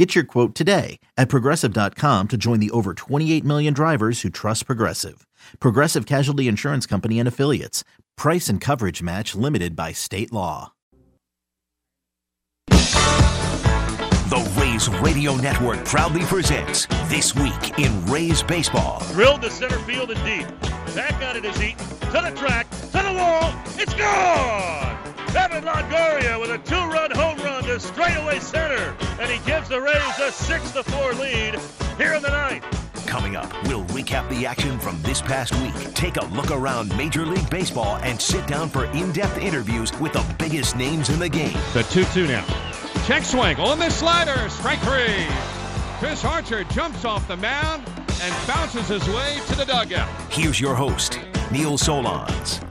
[0.00, 4.64] Get your quote today at progressive.com to join the over 28 million drivers who trust
[4.64, 5.26] Progressive.
[5.58, 7.84] Progressive Casualty Insurance Company and Affiliates.
[8.16, 10.72] Price and coverage match limited by state law.
[12.70, 19.02] The Rays Radio Network proudly presents This Week in Rays Baseball.
[19.12, 20.48] Drilled to center field and deep.
[20.96, 21.86] Back on it is Eaton.
[21.86, 22.70] To the track.
[22.70, 23.52] To the wall.
[23.76, 24.96] It's gone!
[25.36, 28.96] Evan Longoria with a two-run home run to straightaway center.
[29.20, 31.58] And he gives the Rays a 6 to 4 lead
[31.98, 32.64] here in the ninth.
[33.06, 37.24] Coming up, we'll recap the action from this past week, take a look around Major
[37.24, 41.28] League Baseball, and sit down for in depth interviews with the biggest names in the
[41.28, 41.56] game.
[41.72, 42.44] The 2 2 now.
[43.06, 44.48] Check swing on the slider.
[44.48, 45.26] Strike three.
[45.98, 47.86] Chris Archer jumps off the mound
[48.22, 50.08] and bounces his way to the dugout.
[50.32, 51.20] Here's your host,
[51.52, 52.64] Neil Solondz.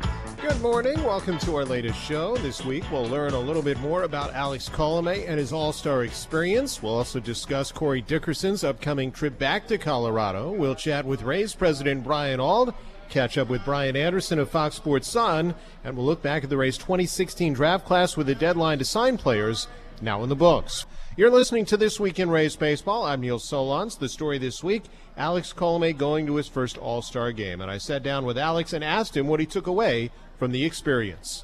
[0.49, 1.03] Good morning.
[1.03, 2.35] Welcome to our latest show.
[2.37, 6.03] This week, we'll learn a little bit more about Alex Colome and his All Star
[6.03, 6.81] experience.
[6.81, 10.51] We'll also discuss Corey Dickerson's upcoming trip back to Colorado.
[10.51, 12.73] We'll chat with Rays President Brian Auld,
[13.09, 16.57] catch up with Brian Anderson of Fox Sports Sun, and we'll look back at the
[16.57, 19.67] Rays 2016 draft class with a deadline to sign players
[20.01, 20.85] now in the books.
[21.17, 23.05] You're listening to This Week in Rays Baseball.
[23.05, 23.99] I'm Neil Solondz.
[23.99, 24.83] The story this week
[25.19, 27.59] Alex Colome going to his first All Star game.
[27.59, 30.63] And I sat down with Alex and asked him what he took away from the
[30.63, 31.43] experience.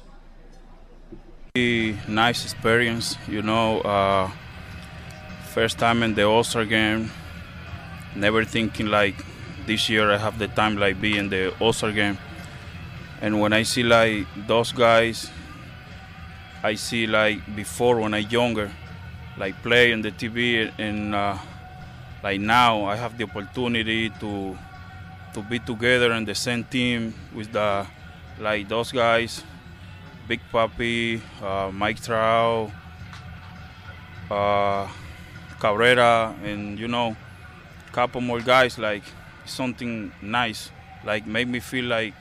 [1.54, 3.80] The Nice experience, you know.
[3.82, 4.30] Uh,
[5.50, 7.10] first time in the All Star game.
[8.14, 9.14] Never thinking like
[9.66, 12.18] this year I have the time like be in the All Star game.
[13.20, 15.30] And when I see like those guys,
[16.66, 18.72] I see like before when I younger,
[19.38, 21.38] like play on the TV and uh,
[22.24, 24.58] like now I have the opportunity to
[25.34, 27.86] to be together in the same team with the
[28.40, 29.44] like those guys,
[30.26, 32.72] Big Papi, uh, Mike Trout,
[34.28, 34.88] uh,
[35.60, 37.14] Cabrera, and you know,
[37.92, 38.76] couple more guys.
[38.76, 39.04] Like
[39.44, 40.72] something nice,
[41.04, 42.14] like make me feel like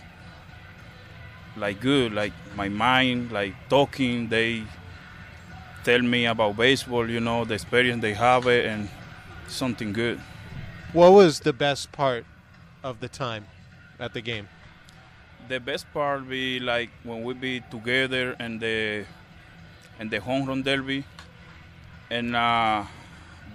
[1.55, 4.29] like good, like my mind, like talking.
[4.29, 4.63] They
[5.83, 8.89] tell me about baseball, you know, the experience they have it, and
[9.47, 10.19] something good.
[10.93, 12.25] What was the best part
[12.83, 13.45] of the time
[13.99, 14.47] at the game?
[15.47, 19.05] the best part be like when we be together and the
[19.99, 21.03] and the home run derby
[22.09, 22.83] and uh,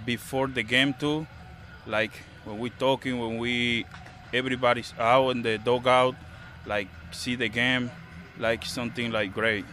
[0.06, 1.26] before the game too
[1.86, 2.12] like
[2.44, 3.84] when we talking when we
[4.32, 6.14] everybody's out in the dugout
[6.66, 7.90] like see the game
[8.38, 9.64] like something like great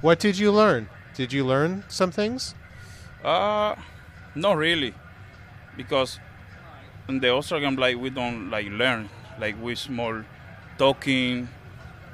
[0.00, 2.54] what did you learn did you learn some things
[3.24, 3.74] uh
[4.34, 4.94] not really
[5.76, 6.18] because
[7.08, 7.28] in the
[7.60, 10.22] game like we don't like learn like we small
[10.76, 11.48] talking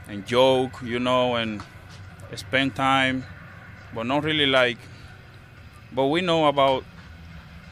[0.08, 1.62] and joke, you know, and
[2.34, 3.24] spend time,
[3.94, 4.78] but not really like.
[5.92, 6.84] But we know about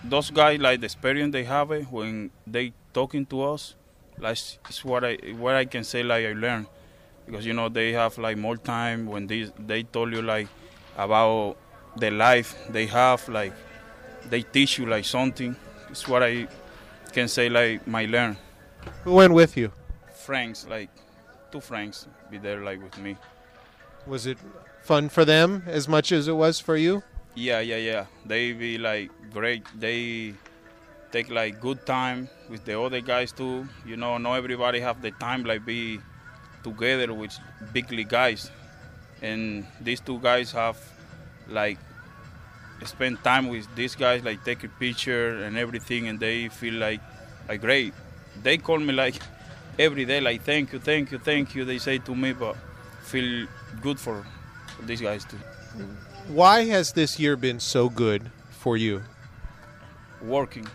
[0.04, 3.74] those guys, like the experience they have when they talking to us.
[4.18, 6.66] Like it's what I what I can say like I learned,
[7.26, 10.48] because you know they have like more time when they they told you like
[10.96, 11.56] about
[11.96, 13.52] the life they have, like
[14.30, 15.56] they teach you like something.
[15.90, 16.48] It's what I
[17.12, 18.36] can say like my learn.
[19.04, 19.72] Who went with you?
[20.22, 20.88] friends, like
[21.50, 23.16] two friends, be there like with me.
[24.06, 24.38] Was it
[24.82, 27.02] fun for them as much as it was for you?
[27.34, 28.06] Yeah, yeah, yeah.
[28.24, 29.64] They be like great.
[29.78, 30.34] They
[31.12, 33.68] take like good time with the other guys too.
[33.86, 36.00] You know, not everybody have the time like be
[36.64, 37.32] together with
[37.72, 38.50] big league guys,
[39.20, 40.78] and these two guys have
[41.48, 41.78] like
[42.84, 47.00] spend time with these guys, like take a picture and everything, and they feel like
[47.48, 47.94] like great.
[48.42, 49.16] They call me like
[49.78, 51.64] every day like thank you, thank you, thank you.
[51.64, 52.56] They say to me, but
[53.02, 53.46] feel
[53.80, 54.24] good for,
[54.76, 55.38] for these guys too.
[56.28, 59.02] Why has this year been so good for you?
[60.22, 60.66] Working.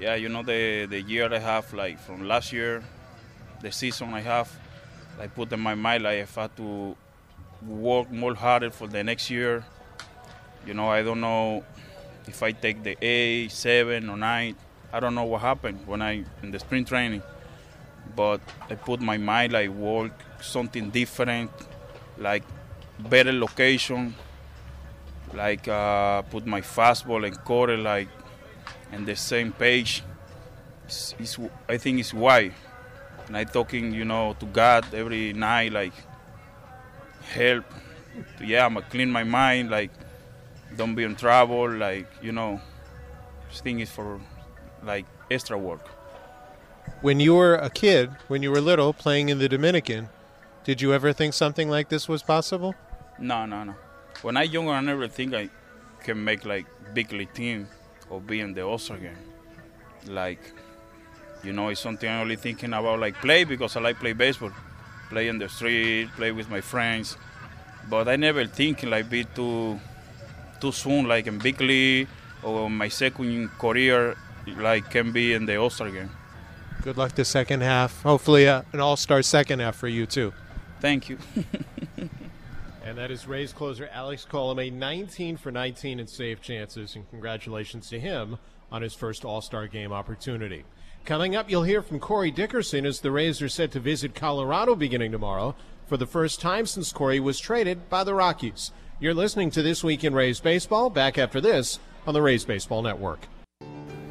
[0.00, 2.82] Yeah, you know the the year I have like from last year,
[3.60, 4.50] the season I have,
[5.20, 6.96] I put in my mind like if I have to
[7.66, 9.64] work more harder for the next year.
[10.66, 11.64] You know, I don't know
[12.26, 14.56] if I take the A, seven or nine.
[14.92, 17.22] I don't know what happened when I in the spring training
[18.16, 21.50] but I put my mind like work something different,
[22.18, 22.42] like
[22.98, 24.14] better location,
[25.34, 28.08] like uh, put my fastball and quarter like
[28.92, 30.02] in the same page.
[31.68, 32.52] I think it's why
[33.30, 35.92] and I talking, you know, to God every night, like
[37.32, 37.64] help.
[38.42, 39.92] Yeah, I'ma clean my mind, like
[40.76, 42.60] don't be in trouble, like you know,
[43.48, 44.20] this thing is for
[44.82, 45.86] like extra work.
[47.02, 50.08] When you were a kid, when you were little, playing in the Dominican,
[50.64, 52.74] did you ever think something like this was possible?
[53.16, 53.76] No, no, no.
[54.22, 55.50] When I younger, I never think I
[56.02, 57.68] can make like big league team
[58.10, 59.16] or be in the game.
[60.06, 60.40] Like,
[61.42, 64.52] you know, it's something I'm only thinking about like play because I like play baseball,
[65.08, 67.16] play in the street, play with my friends.
[67.88, 69.80] But I never think like be too
[70.60, 72.08] too soon like in big league
[72.42, 74.16] or my second career
[74.58, 76.10] like can be in the All Star game.
[76.82, 78.02] Good luck the second half.
[78.02, 80.32] Hopefully, uh, an All Star second half for you too.
[80.80, 81.18] Thank you.
[82.90, 87.88] And that is Rays closer Alex Colome, 19 for 19 in save chances, and congratulations
[87.90, 88.36] to him
[88.72, 90.64] on his first All Star game opportunity.
[91.04, 94.74] Coming up, you'll hear from Corey Dickerson as the Rays are set to visit Colorado
[94.74, 95.54] beginning tomorrow
[95.86, 98.72] for the first time since Corey was traded by the Rockies.
[98.98, 100.90] You're listening to This Week in Rays Baseball.
[100.90, 101.78] Back after this
[102.08, 103.28] on the Rays Baseball Network.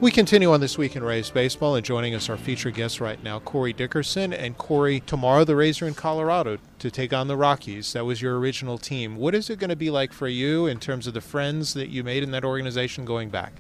[0.02, 3.22] We continue on this week in Rays baseball, and joining us our featured guest right
[3.22, 4.32] now, Corey Dickerson.
[4.32, 7.92] And Corey, tomorrow the Rays are in Colorado to take on the Rockies.
[7.92, 9.18] That was your original team.
[9.18, 11.90] What is it going to be like for you in terms of the friends that
[11.90, 13.52] you made in that organization going back?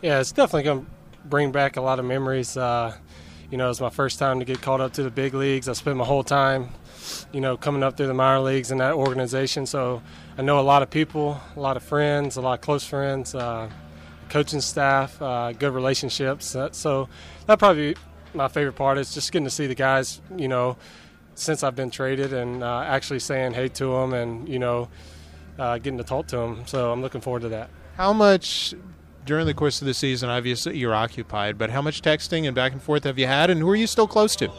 [0.00, 0.90] Yeah, it's definitely going to
[1.24, 2.56] bring back a lot of memories.
[2.56, 2.94] Uh,
[3.50, 5.68] you know, it's my first time to get called up to the big leagues.
[5.68, 6.68] I spent my whole time,
[7.32, 9.66] you know, coming up through the minor leagues in that organization.
[9.66, 10.02] So
[10.38, 13.34] I know a lot of people, a lot of friends, a lot of close friends.
[13.34, 13.68] Uh,
[14.30, 16.54] coaching staff, uh, good relationships.
[16.54, 17.08] Uh, so
[17.46, 17.96] that probably
[18.32, 20.78] my favorite part is just getting to see the guys, you know,
[21.34, 24.88] since I've been traded and uh, actually saying hey to them and, you know,
[25.58, 26.62] uh, getting to talk to them.
[26.66, 27.70] So I'm looking forward to that.
[27.96, 28.72] How much
[29.26, 32.72] during the course of the season, obviously you're occupied, but how much texting and back
[32.72, 34.50] and forth have you had and who are you still close to?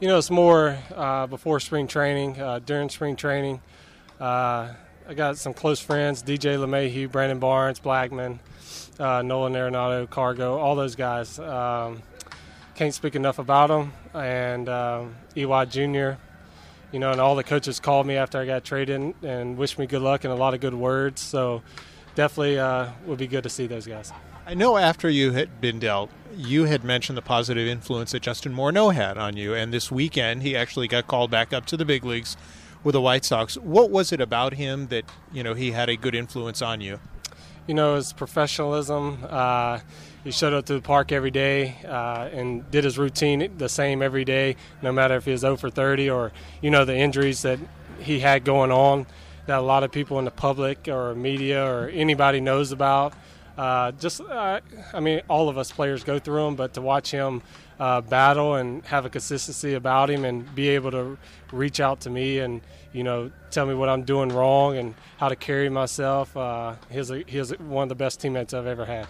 [0.00, 3.60] You know, it's more uh, before spring training, uh, during spring training.
[5.06, 8.38] I got some close friends, DJ LeMahieu, Brandon Barnes, Blackmon
[8.98, 11.38] uh, Nolan Arenado, Cargo, all those guys.
[11.38, 12.02] Um,
[12.74, 13.92] can't speak enough about them.
[14.12, 16.12] And um, EY Jr.,
[16.92, 19.86] you know, and all the coaches called me after I got traded and wished me
[19.86, 21.20] good luck and a lot of good words.
[21.20, 21.62] So
[22.14, 24.12] definitely uh, would be good to see those guys.
[24.46, 28.54] I know after you had been dealt, you had mentioned the positive influence that Justin
[28.54, 31.84] Morneau had on you, and this weekend he actually got called back up to the
[31.84, 32.36] big leagues
[32.82, 33.56] with the White Sox.
[33.56, 37.00] What was it about him that you know he had a good influence on you?
[37.66, 39.18] You know, his professionalism.
[39.28, 39.80] Uh,
[40.22, 44.02] he showed up to the park every day uh, and did his routine the same
[44.02, 46.32] every day, no matter if he was 0 for 30 or,
[46.62, 47.58] you know, the injuries that
[48.00, 49.06] he had going on
[49.46, 53.12] that a lot of people in the public or media or anybody knows about.
[53.56, 54.60] Uh, just, uh,
[54.92, 57.42] I mean, all of us players go through them, but to watch him
[57.78, 61.18] uh, battle and have a consistency about him and be able to
[61.52, 62.60] reach out to me and
[62.92, 66.36] you know tell me what I'm doing wrong and how to carry myself.
[66.36, 69.06] Uh, he's a, he's one of the best teammates I've ever had.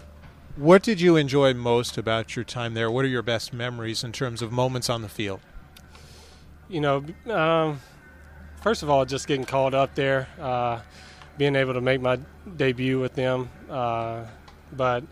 [0.57, 2.91] What did you enjoy most about your time there?
[2.91, 5.41] What are your best memories in terms of moments on the field?
[6.69, 7.81] You know, um,
[8.63, 10.81] first of all, just getting called up there, uh,
[11.37, 12.21] being able to make my
[12.57, 13.51] debut with them.
[13.69, 14.27] Uh,
[14.73, 15.03] but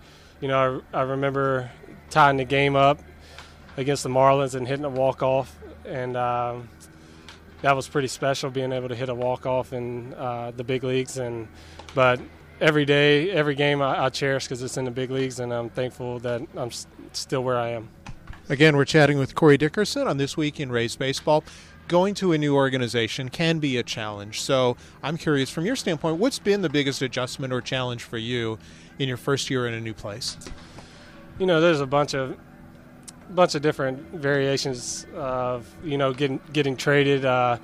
[0.41, 1.71] you know, I, I remember
[2.09, 3.01] tying the game up
[3.77, 6.69] against the Marlins and hitting a walk off, and um,
[7.63, 10.85] that was pretty special being able to hit a walk off in uh, the big
[10.85, 11.19] leagues.
[11.19, 11.49] And
[11.95, 12.21] but
[12.61, 15.71] every day, every game, I, I cherish because it's in the big leagues, and I'm
[15.71, 16.71] thankful that I'm
[17.13, 17.89] still where I am.
[18.49, 21.45] Again, we're chatting with Corey Dickerson on this week in Rays baseball.
[21.89, 24.41] Going to a new organization can be a challenge.
[24.41, 28.59] So I'm curious, from your standpoint, what's been the biggest adjustment or challenge for you
[28.99, 30.37] in your first year in a new place?
[31.39, 32.37] You know, there's a bunch of
[33.31, 37.25] bunch of different variations of you know getting getting traded.
[37.25, 37.59] Uh,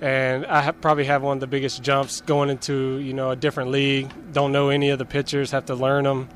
[0.00, 3.36] and I ha- probably have one of the biggest jumps going into you know a
[3.36, 4.10] different league.
[4.32, 6.28] Don't know any of the pitchers, have to learn them.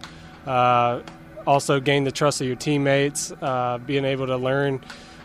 [0.47, 1.03] Uh,
[1.47, 3.33] also, gain the trust of your teammates.
[3.41, 4.81] Uh, being able to learn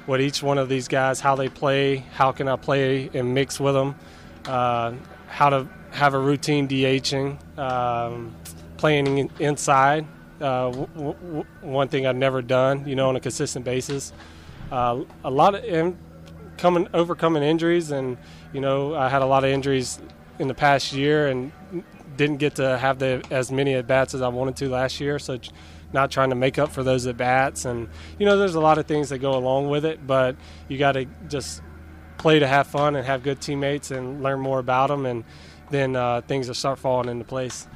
[0.06, 3.60] what each one of these guys, how they play, how can I play and mix
[3.60, 3.96] with them,
[4.46, 4.94] uh,
[5.28, 8.36] how to have a routine DHing, um,
[8.78, 10.06] playing inside,
[10.42, 14.14] uh, w- w- one thing I've never done, you know, on a consistent basis.
[14.72, 15.98] Uh, a lot of in,
[16.58, 18.18] coming overcoming injuries, and
[18.54, 20.00] you know, I had a lot of injuries
[20.40, 21.52] in the past year, and
[22.18, 25.20] didn't get to have the as many at bats as I wanted to last year.
[25.20, 25.40] So,
[25.94, 28.78] not trying to make up for those at bats, and you know, there's a lot
[28.78, 30.36] of things that go along with it, but
[30.68, 31.62] you got to just
[32.18, 35.24] play to have fun and have good teammates and learn more about them, and
[35.72, 37.68] then uh, things will start falling into place.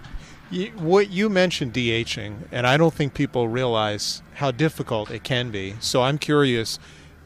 [0.52, 5.50] You, what you mentioned DHing, and I don't think people realize how difficult it can
[5.50, 5.75] be.
[5.80, 6.78] So I'm curious,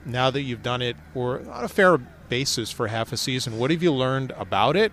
[0.06, 3.72] now that you've done it or on a fair basis for half a season, what
[3.72, 4.92] have you learned about it,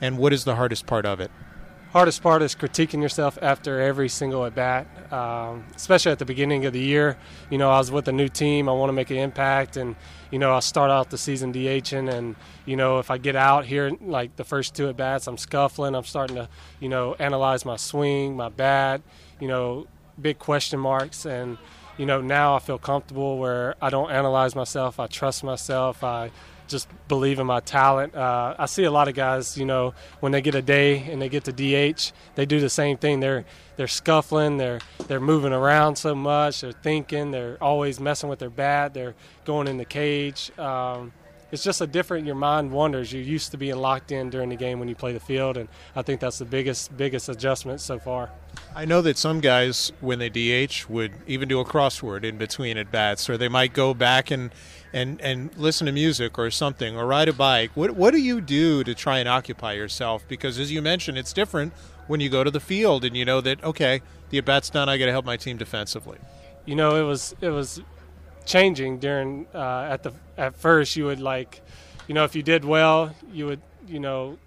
[0.00, 1.30] and what is the hardest part of it?
[1.92, 6.64] hardest part is critiquing yourself after every single at bat, um, especially at the beginning
[6.64, 7.18] of the year.
[7.50, 8.68] You know, I was with a new team.
[8.68, 9.94] I want to make an impact, and
[10.32, 12.34] you know, I start out the season DHing, and
[12.64, 15.94] you know, if I get out here like the first two at bats, I'm scuffling.
[15.94, 16.48] I'm starting to,
[16.80, 19.02] you know, analyze my swing, my bat.
[19.38, 19.86] You know,
[20.20, 21.58] big question marks, and
[21.98, 24.98] you know, now I feel comfortable where I don't analyze myself.
[24.98, 26.02] I trust myself.
[26.02, 26.30] I
[26.68, 28.14] just believe in my talent.
[28.14, 31.20] Uh, I see a lot of guys, you know, when they get a day and
[31.20, 33.20] they get to DH, they do the same thing.
[33.20, 33.44] They're
[33.76, 38.50] they're scuffling, they're they're moving around so much, they're thinking, they're always messing with their
[38.50, 39.14] bat, they're
[39.44, 40.56] going in the cage.
[40.58, 41.12] Um,
[41.52, 42.26] it's just a different.
[42.26, 43.12] Your mind wanders.
[43.12, 45.68] You're used to being locked in during the game when you play the field, and
[45.94, 48.30] I think that's the biggest biggest adjustment so far.
[48.74, 52.78] I know that some guys, when they DH, would even do a crossword in between
[52.78, 54.50] at bats, or they might go back and
[54.94, 57.70] and and listen to music or something, or ride a bike.
[57.74, 60.24] What what do you do to try and occupy yourself?
[60.26, 61.74] Because as you mentioned, it's different
[62.06, 64.88] when you go to the field and you know that okay, the at bat's done.
[64.88, 66.18] I got to help my team defensively.
[66.64, 67.82] You know, it was it was
[68.44, 71.60] changing during uh, at the at first you would like
[72.08, 74.38] you know if you did well you would you know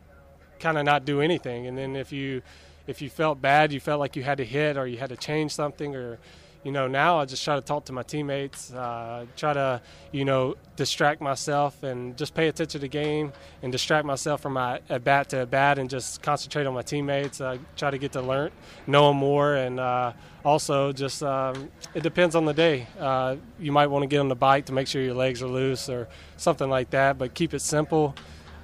[0.59, 1.67] kind of not do anything.
[1.67, 2.41] And then if you
[2.87, 5.17] if you felt bad you felt like you had to hit or you had to
[5.17, 6.17] change something or
[6.65, 9.81] you know, now I just try to talk to my teammates, uh, try to,
[10.11, 14.53] you know, distract myself and just pay attention to the game and distract myself from
[14.53, 17.39] my at bat to at bat and just concentrate on my teammates.
[17.39, 18.49] I try to get to learn,
[18.87, 22.87] know them more, and uh, also just um, it depends on the day.
[22.99, 25.47] Uh, you might want to get on the bike to make sure your legs are
[25.47, 26.07] loose or
[26.37, 28.15] something like that, but keep it simple.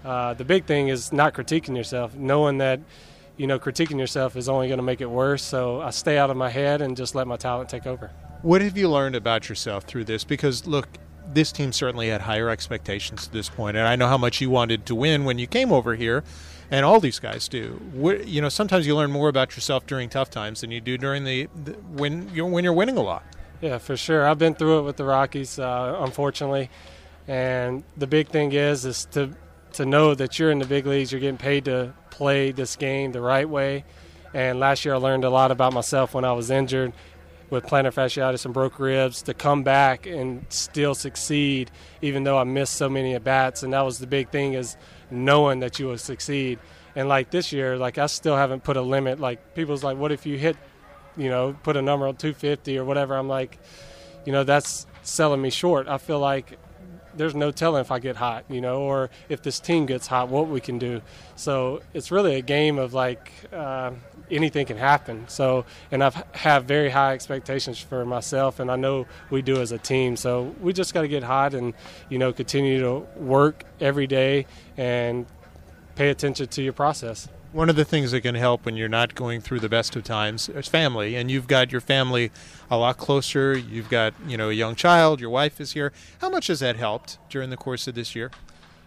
[0.03, 2.79] Uh, the big thing is not critiquing yourself, knowing that
[3.37, 5.43] you know, critiquing yourself is only going to make it worse.
[5.43, 8.11] So I stay out of my head and just let my talent take over.
[8.41, 10.23] What have you learned about yourself through this?
[10.23, 10.87] Because look,
[11.33, 14.49] this team certainly had higher expectations to this point, and I know how much you
[14.49, 16.23] wanted to win when you came over here,
[16.69, 17.79] and all these guys do.
[18.25, 21.23] You know, sometimes you learn more about yourself during tough times than you do during
[21.23, 23.23] the, the when you're when you're winning a lot.
[23.61, 24.27] Yeah, for sure.
[24.27, 26.69] I've been through it with the Rockies, uh, unfortunately,
[27.27, 29.35] and the big thing is is to
[29.73, 33.11] to know that you're in the big leagues, you're getting paid to play this game
[33.11, 33.83] the right way.
[34.33, 36.93] And last year I learned a lot about myself when I was injured
[37.49, 41.69] with plantar fasciitis and broke ribs to come back and still succeed
[42.01, 44.77] even though I missed so many at bats and that was the big thing is
[45.09, 46.59] knowing that you will succeed.
[46.95, 49.19] And like this year, like I still haven't put a limit.
[49.19, 50.55] Like people's like, what if you hit,
[51.17, 53.15] you know, put a number on 250 or whatever?
[53.15, 53.59] I'm like,
[54.25, 55.87] you know, that's selling me short.
[55.87, 56.57] I feel like
[57.15, 60.29] there's no telling if I get hot, you know, or if this team gets hot,
[60.29, 61.01] what we can do.
[61.35, 63.91] So it's really a game of like uh,
[64.29, 65.27] anything can happen.
[65.27, 69.71] So, and I've have very high expectations for myself, and I know we do as
[69.71, 70.15] a team.
[70.15, 71.73] So we just got to get hot and
[72.09, 74.45] you know continue to work every day
[74.77, 75.25] and
[75.95, 79.13] pay attention to your process one of the things that can help when you're not
[79.13, 82.31] going through the best of times is family and you've got your family
[82.69, 83.57] a lot closer.
[83.57, 85.91] You've got you know a young child your wife is here.
[86.19, 88.31] How much has that helped during the course of this year?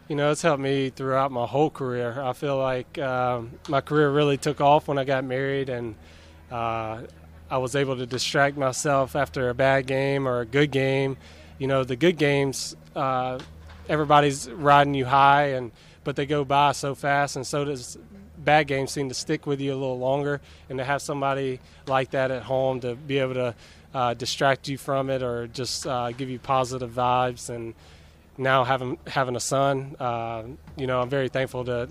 [0.09, 2.21] You know it's helped me throughout my whole career.
[2.21, 5.95] I feel like um, my career really took off when i got married and
[6.51, 7.03] uh,
[7.51, 11.17] i was able to distract myself after a bad game or a good game.
[11.59, 13.39] You know the good games uh,
[13.89, 15.71] everybody's riding you high and
[16.03, 17.99] but they go by so fast and so does
[18.45, 22.11] bad games seem to stick with you a little longer, and to have somebody like
[22.11, 23.55] that at home to be able to
[23.95, 27.49] uh, distract you from it or just uh, give you positive vibes.
[27.49, 27.75] And
[28.37, 30.43] now having having a son, uh,
[30.77, 31.89] you know, I'm very thankful to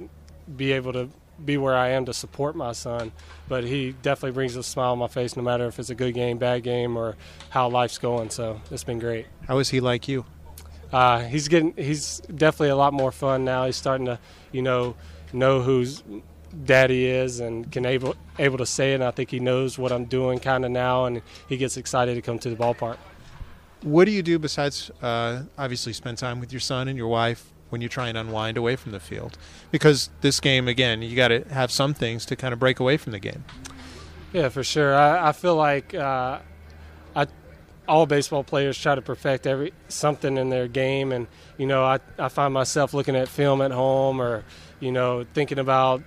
[0.56, 1.10] be able to
[1.44, 3.12] be where I am to support my son.
[3.48, 6.14] But he definitely brings a smile on my face, no matter if it's a good
[6.14, 7.16] game, bad game, or
[7.50, 8.30] how life's going.
[8.30, 9.26] So it's been great.
[9.48, 10.26] How is he like you?
[10.92, 11.74] Uh, he's getting.
[11.76, 13.66] He's definitely a lot more fun now.
[13.66, 14.20] He's starting to,
[14.52, 14.96] you know,
[15.32, 16.04] know who's
[16.66, 18.96] daddy is and can able able to say it.
[18.96, 22.16] And I think he knows what I'm doing kind of now, and he gets excited
[22.16, 22.98] to come to the ballpark.
[23.82, 27.52] What do you do besides uh, obviously spend time with your son and your wife
[27.70, 29.38] when you try and unwind away from the field?
[29.72, 32.98] Because this game, again, you got to have some things to kind of break away
[32.98, 33.44] from the game.
[34.32, 34.96] Yeah, for sure.
[34.96, 36.40] I, I feel like uh,
[37.16, 37.28] I
[37.88, 42.00] all baseball players try to perfect every something in their game, and you know, I
[42.18, 44.46] I find myself looking at film at home or
[44.80, 46.04] you know thinking about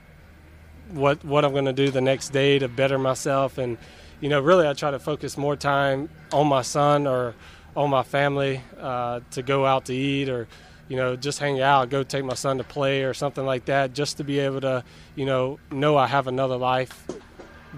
[0.90, 3.59] what what I'm going to do the next day to better myself.
[3.59, 3.78] And
[4.21, 7.35] you know, really, I try to focus more time on my son or
[7.76, 10.49] on my family uh, to go out to eat or
[10.88, 13.93] you know just hang out, go take my son to play or something like that,
[13.93, 17.07] just to be able to you know know I have another life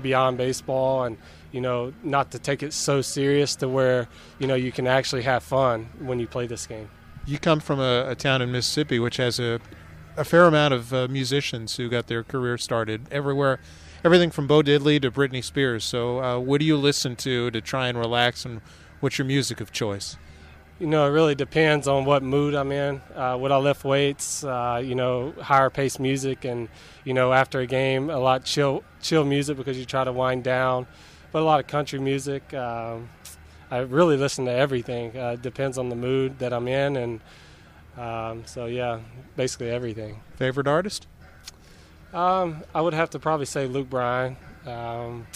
[0.00, 1.16] beyond baseball and
[1.52, 5.22] you know, not to take it so serious to where you know you can actually
[5.22, 6.90] have fun when you play this game.
[7.26, 9.60] You come from a, a town in Mississippi which has a
[10.18, 13.60] a fair amount of uh, musicians who got their career started everywhere,
[14.04, 15.84] everything from Bo Diddley to Britney Spears.
[15.84, 18.60] So, uh, what do you listen to to try and relax, and
[19.00, 20.16] what's your music of choice?
[20.80, 23.00] You know, it really depends on what mood I'm in.
[23.14, 24.44] Uh, would I lift weights?
[24.44, 26.68] Uh, you know, higher pace music, and
[27.04, 30.42] you know, after a game, a lot chill, chill music because you try to wind
[30.42, 30.86] down.
[31.30, 32.52] But a lot of country music.
[32.54, 33.08] Um,
[33.70, 35.16] I really listen to everything.
[35.16, 37.20] Uh, it depends on the mood that I'm in, and
[37.98, 39.00] um, so yeah,
[39.36, 40.20] basically everything.
[40.36, 41.06] Favorite artist?
[42.12, 44.36] Um, I would have to probably say Luke Bryan.
[44.66, 45.26] Um,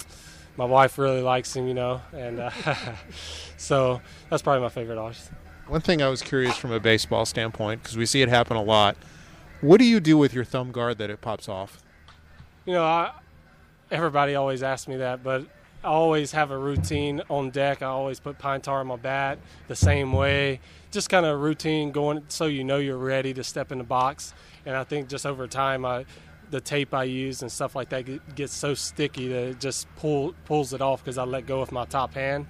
[0.57, 2.50] my wife really likes him, you know, and uh,
[3.57, 4.00] so
[4.31, 5.31] that's probably my favorite artist.
[5.66, 8.62] One thing I was curious from a baseball standpoint, because we see it happen a
[8.62, 8.97] lot.
[9.61, 11.83] What do you do with your thumb guard that it pops off?
[12.64, 13.12] You know, I,
[13.90, 15.47] everybody always asks me that, but
[15.85, 17.83] I always have a routine on deck.
[17.83, 20.61] I always put pine tar on my bat the same way.
[20.93, 24.33] Just kind of routine going so you know you're ready to step in the box.
[24.65, 26.05] And I think just over time, I,
[26.51, 30.35] the tape I use and stuff like that gets so sticky that it just pull,
[30.45, 32.47] pulls it off because I let go of my top hand.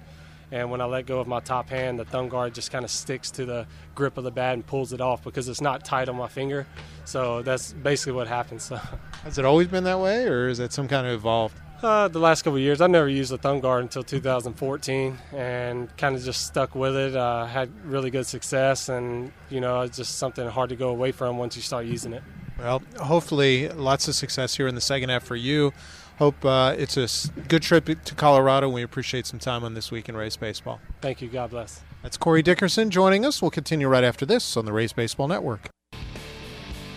[0.51, 2.91] And when I let go of my top hand, the thumb guard just kind of
[2.91, 6.07] sticks to the grip of the bat and pulls it off because it's not tight
[6.07, 6.67] on my finger.
[7.05, 8.61] So that's basically what happens.
[8.61, 8.75] So.
[9.23, 11.57] Has it always been that way, or is it some kind of evolved?
[11.83, 16.15] Uh, the last couple years, I never used a thumb guard until 2014, and kind
[16.15, 17.13] of just stuck with it.
[17.13, 21.11] Uh, had really good success, and you know, it's just something hard to go away
[21.11, 22.23] from once you start using it.
[22.57, 25.73] Well, hopefully, lots of success here in the second half for you.
[26.19, 28.69] Hope uh, it's a good trip to Colorado.
[28.69, 30.79] We appreciate some time on this week in Rays baseball.
[31.01, 31.27] Thank you.
[31.27, 31.81] God bless.
[32.01, 33.41] That's Corey Dickerson joining us.
[33.41, 35.69] We'll continue right after this on the Rays Baseball Network.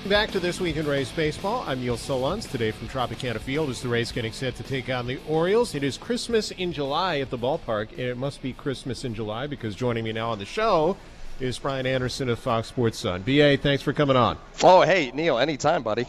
[0.09, 1.65] Back to this week in Rays baseball.
[1.67, 2.49] I'm Neil Solondz.
[2.49, 5.75] Today from Tropicana Field as the Rays getting set to take on the Orioles.
[5.75, 9.49] It is Christmas in July at the ballpark, and it must be Christmas in July
[9.49, 10.97] because joining me now on the show
[11.41, 13.23] is Brian Anderson of Fox Sports Sun.
[13.23, 14.39] BA, thanks for coming on.
[14.63, 16.07] Oh, hey, Neil, anytime, buddy.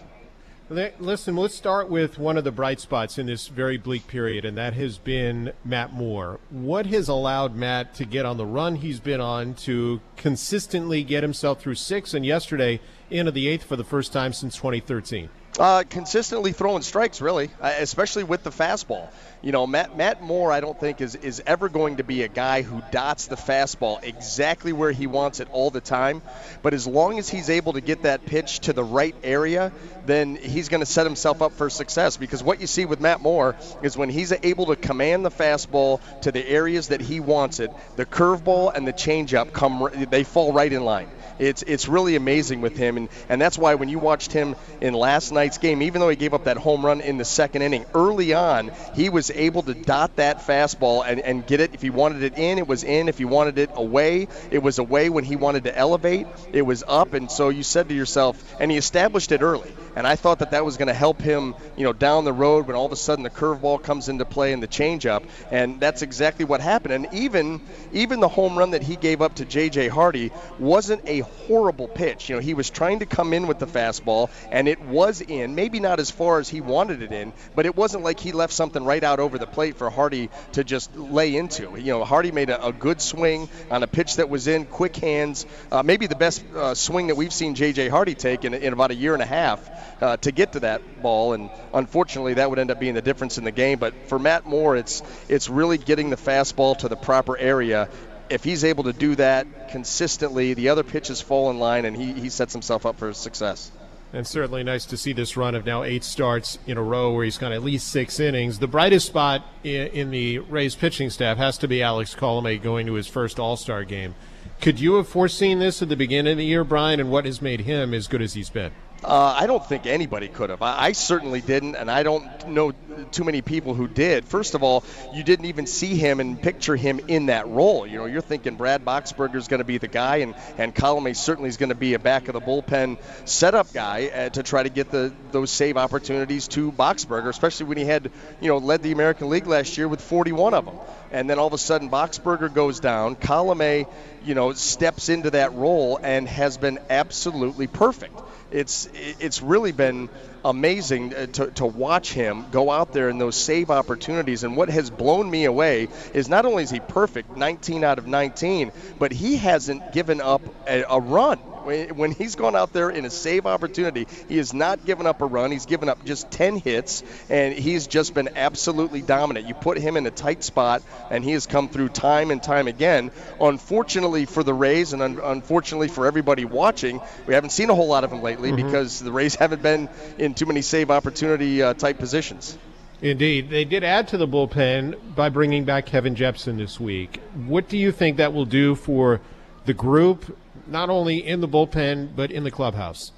[0.70, 4.58] Listen, let's start with one of the bright spots in this very bleak period, and
[4.58, 6.40] that has been Matt Moore.
[6.50, 11.24] What has allowed Matt to get on the run he's been on to consistently get
[11.24, 15.30] himself through six, and yesterday– into the eighth for the first time since 2013.
[15.58, 19.10] Uh, consistently throwing strikes, really, uh, especially with the fastball.
[19.42, 22.28] You know, Matt, Matt Moore, I don't think is is ever going to be a
[22.28, 26.22] guy who dots the fastball exactly where he wants it all the time.
[26.62, 29.72] But as long as he's able to get that pitch to the right area,
[30.06, 32.18] then he's going to set himself up for success.
[32.18, 36.02] Because what you see with Matt Moore is when he's able to command the fastball
[36.22, 40.54] to the areas that he wants it, the curveball and the changeup come, they fall
[40.54, 41.10] right in line.
[41.40, 44.94] It's it's really amazing with him, and, and that's why when you watched him in
[44.94, 47.86] last night's game, even though he gave up that home run in the second inning,
[47.94, 51.74] early on he was able to dot that fastball and, and get it.
[51.74, 53.10] If he wanted it in, it was in.
[53.10, 55.10] If he wanted it away, it was away.
[55.10, 57.14] When he wanted to elevate, it was up.
[57.14, 59.72] And so you said to yourself, and he established it early.
[59.98, 62.68] And I thought that that was going to help him, you know, down the road
[62.68, 66.04] when all of a sudden the curveball comes into play and the changeup, and that's
[66.04, 66.94] exactly what happened.
[66.94, 67.62] And even
[67.94, 69.88] even the home run that he gave up to J.J.
[69.88, 72.30] Hardy wasn't a horrible pitch.
[72.30, 75.56] You know, he was trying to come in with the fastball, and it was in.
[75.56, 78.54] Maybe not as far as he wanted it in, but it wasn't like he left
[78.54, 81.76] something right out over the plate for Hardy to just lay into.
[81.76, 84.96] You know, Hardy made a, a good swing on a pitch that was in, quick
[84.96, 85.48] hands.
[85.72, 87.90] Uh, maybe the best uh, swing that we've seen J.J.
[87.90, 89.68] Hardy take in, in about a year and a half
[90.02, 93.38] uh, to get to that ball, and unfortunately, that would end up being the difference
[93.38, 93.80] in the game.
[93.80, 97.90] But for Matt Moore, it's it's really getting the fastball to the proper area
[98.30, 102.14] if he's able to do that consistently, the other pitches fall in line, and he,
[102.14, 103.72] he sets himself up for success.
[104.14, 107.26] And certainly nice to see this run of now eight starts in a row where
[107.26, 108.60] he's got at least six innings.
[108.60, 112.86] The brightest spot in, in the Rays pitching staff has to be Alex Colome going
[112.88, 114.16] to his first All Star game.
[114.62, 117.42] Could you have foreseen this at the beginning of the year, Brian, and what has
[117.42, 118.72] made him as good as he's been?
[119.08, 120.62] Uh, I don't think anybody could have.
[120.62, 122.74] I, I, certainly didn't, and I don't know
[123.12, 124.26] too many people who did.
[124.26, 127.88] First of all, you didn't even see him and picture him in that role.
[127.88, 131.16] You know, you're thinking Brad Boxberger is going to be the guy, and and Colome
[131.16, 134.64] certainly is going to be a back of the bullpen setup guy uh, to try
[134.64, 138.84] to get the those save opportunities to Boxberger, especially when he had you know led
[138.84, 140.76] the American League last year with 41 of them,
[141.14, 143.16] and then all of a sudden Boxberger goes down.
[143.16, 143.88] Colome,
[144.28, 148.20] you know, steps into that role and has been absolutely perfect
[148.52, 150.10] it's it's really been
[150.46, 154.44] amazing uh, to, to watch him go out there in those save opportunities.
[154.44, 158.08] And what has blown me away is not only is he perfect, 19 out of
[158.08, 163.04] 19, but he hasn't given up a, a run When he's gone out there in
[163.04, 165.52] a save opportunity, he has not given up a run.
[165.52, 169.48] He's given up just 10 hits, and he's just been absolutely dominant.
[169.48, 172.68] You put him in a tight spot, and he has come through time and time
[172.68, 173.12] again.
[173.42, 177.88] Unfortunately for the Rays, and un- unfortunately for everybody watching, we haven't seen a whole
[177.90, 178.56] lot of him lately Mhm.
[178.56, 182.58] because the Rays haven't been in too many save opportunity uh, type positions.
[183.02, 183.50] Indeed.
[183.50, 187.20] They did add to the bullpen by bringing back Kevin Jepsen this week.
[187.46, 189.20] What do you think that will do for
[189.66, 190.36] the group,
[190.70, 193.12] not only in the bullpen, but in the clubhouse?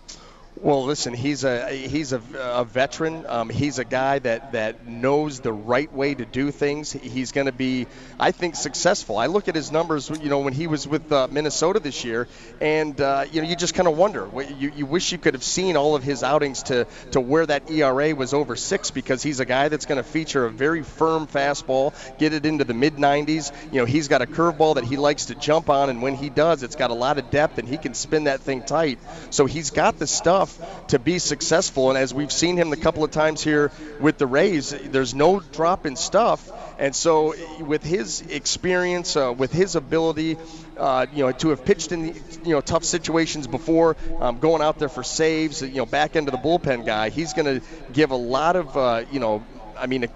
[0.62, 3.26] Well, listen, he's a he's a, a veteran.
[3.30, 6.92] Um, he's a guy that, that knows the right way to do things.
[6.92, 7.88] He's going to be,
[8.20, 9.18] I think, successful.
[9.18, 12.28] I look at his numbers, you know, when he was with uh, Minnesota this year,
[12.60, 14.30] and uh, you know, you just kind of wonder.
[14.60, 17.72] You, you wish you could have seen all of his outings to to where that
[17.72, 21.26] ERA was over six, because he's a guy that's going to feature a very firm
[21.28, 23.54] fastball, get it into the mid 90s.
[23.72, 26.30] You know, he's got a curveball that he likes to jump on, and when he
[26.30, 29.00] does, it's got a lot of depth, and he can spin that thing tight.
[29.30, 30.49] So he's got the stuff
[30.90, 31.90] to be successful.
[31.90, 35.40] And as we've seen him a couple of times here with the Rays, there's no
[35.40, 36.50] drop in stuff.
[36.80, 40.38] And so, with his experience, uh, with his ability,
[40.78, 44.62] uh, you know, to have pitched in the, you know tough situations before, um, going
[44.62, 48.12] out there for saves, you know, back into the bullpen guy, he's going to give
[48.12, 49.44] a lot of uh, you know,
[49.78, 50.08] I mean.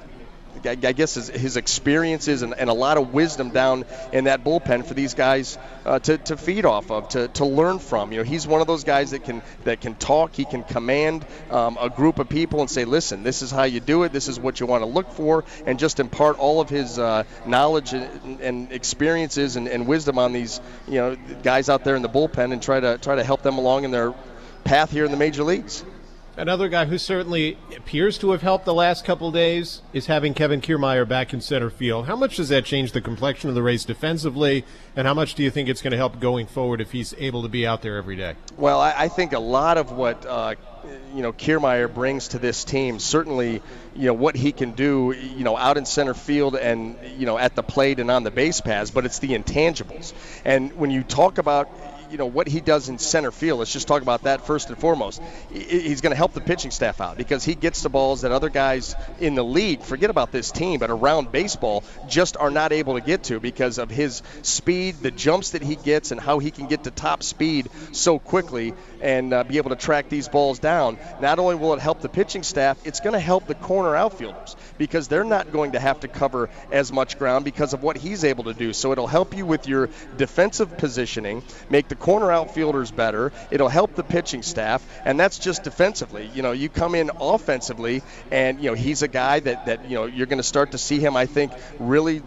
[0.66, 4.86] I guess his, his experiences and, and, a lot of wisdom down in that bullpen
[4.86, 8.12] for these guys uh, to, to feed off of, to, to learn from.
[8.12, 10.34] You know, he's one of those guys that can that can talk.
[10.34, 13.80] He can command um, a group of people and say, "Listen, this is how you
[13.80, 14.14] do it.
[14.14, 17.24] This is what you want to look for," and just impart all of his uh,
[17.46, 22.02] knowledge and, and experiences and, and wisdom on these you know guys out there in
[22.02, 24.14] the bullpen and try to try to help them along in their
[24.64, 25.84] path here in the major leagues.
[26.36, 30.62] Another guy who certainly appears to have helped the last couple days is having Kevin
[30.62, 32.08] Kiermaier back in center field.
[32.08, 34.66] How much does that change the complexion of the Rays defensively,
[34.96, 37.44] and how much do you think it's going to help going forward if he's able
[37.44, 38.34] to be out there every day?
[38.58, 40.56] Well, I, I think a lot of what uh,
[41.14, 43.62] you know Kiermaier brings to this team, certainly,
[43.96, 47.38] you know what he can do, you know, out in center field and you know
[47.38, 50.14] at the plate and on the base paths, but it's the intangibles.
[50.44, 51.70] And when you talk about
[52.14, 53.58] you know what he does in center field.
[53.58, 55.20] Let's just talk about that first and foremost.
[55.52, 58.50] He's going to help the pitching staff out because he gets the balls that other
[58.50, 62.94] guys in the league, forget about this team, but around baseball, just are not able
[62.94, 66.52] to get to because of his speed, the jumps that he gets, and how he
[66.52, 70.60] can get to top speed so quickly and uh, be able to track these balls
[70.60, 71.00] down.
[71.20, 74.56] Not only will it help the pitching staff, it's going to help the corner outfielders
[74.78, 78.24] because they're not going to have to cover as much ground because of what he's
[78.24, 78.72] able to do.
[78.72, 83.32] So it'll help you with your defensive positioning, make the corner outfielders better.
[83.50, 86.30] It'll help the pitching staff, and that's just defensively.
[86.34, 89.96] You know, you come in offensively, and you know he's a guy that that you
[89.96, 91.16] know you're going to start to see him.
[91.16, 92.22] I think really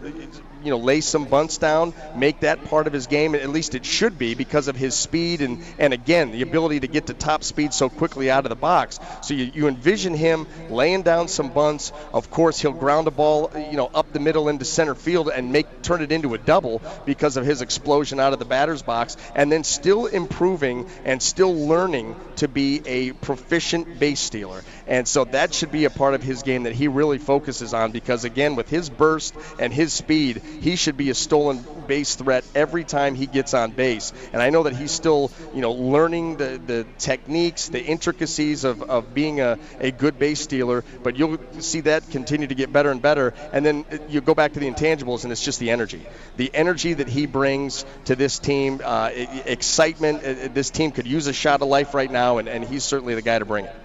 [0.63, 3.35] you know lay some bunts down, make that part of his game.
[3.35, 6.87] At least it should be because of his speed and and again the ability to
[6.87, 8.99] get to top speed so quickly out of the box.
[9.21, 11.91] So you, you envision him laying down some bunts.
[12.13, 15.51] Of course, he'll ground a ball you know up the middle into center field and
[15.51, 19.17] make turn it into a double because of his explosion out of the batter's box,
[19.35, 24.63] and then still improving and still learning to be a proficient base stealer.
[24.87, 27.91] And so that should be a part of his game that he really focuses on
[27.91, 32.43] because again with his burst and his speed he should be a stolen base threat
[32.53, 34.13] every time he gets on base.
[34.33, 38.81] And I know that he's still, you know, learning the, the techniques, the intricacies of,
[38.83, 42.91] of being a, a good base stealer, but you'll see that continue to get better
[42.91, 43.33] and better.
[43.53, 46.05] And then you go back to the intangibles, and it's just the energy.
[46.35, 50.53] The energy that he brings to this team, uh, excitement.
[50.53, 53.21] This team could use a shot of life right now, and, and he's certainly the
[53.21, 53.75] guy to bring it.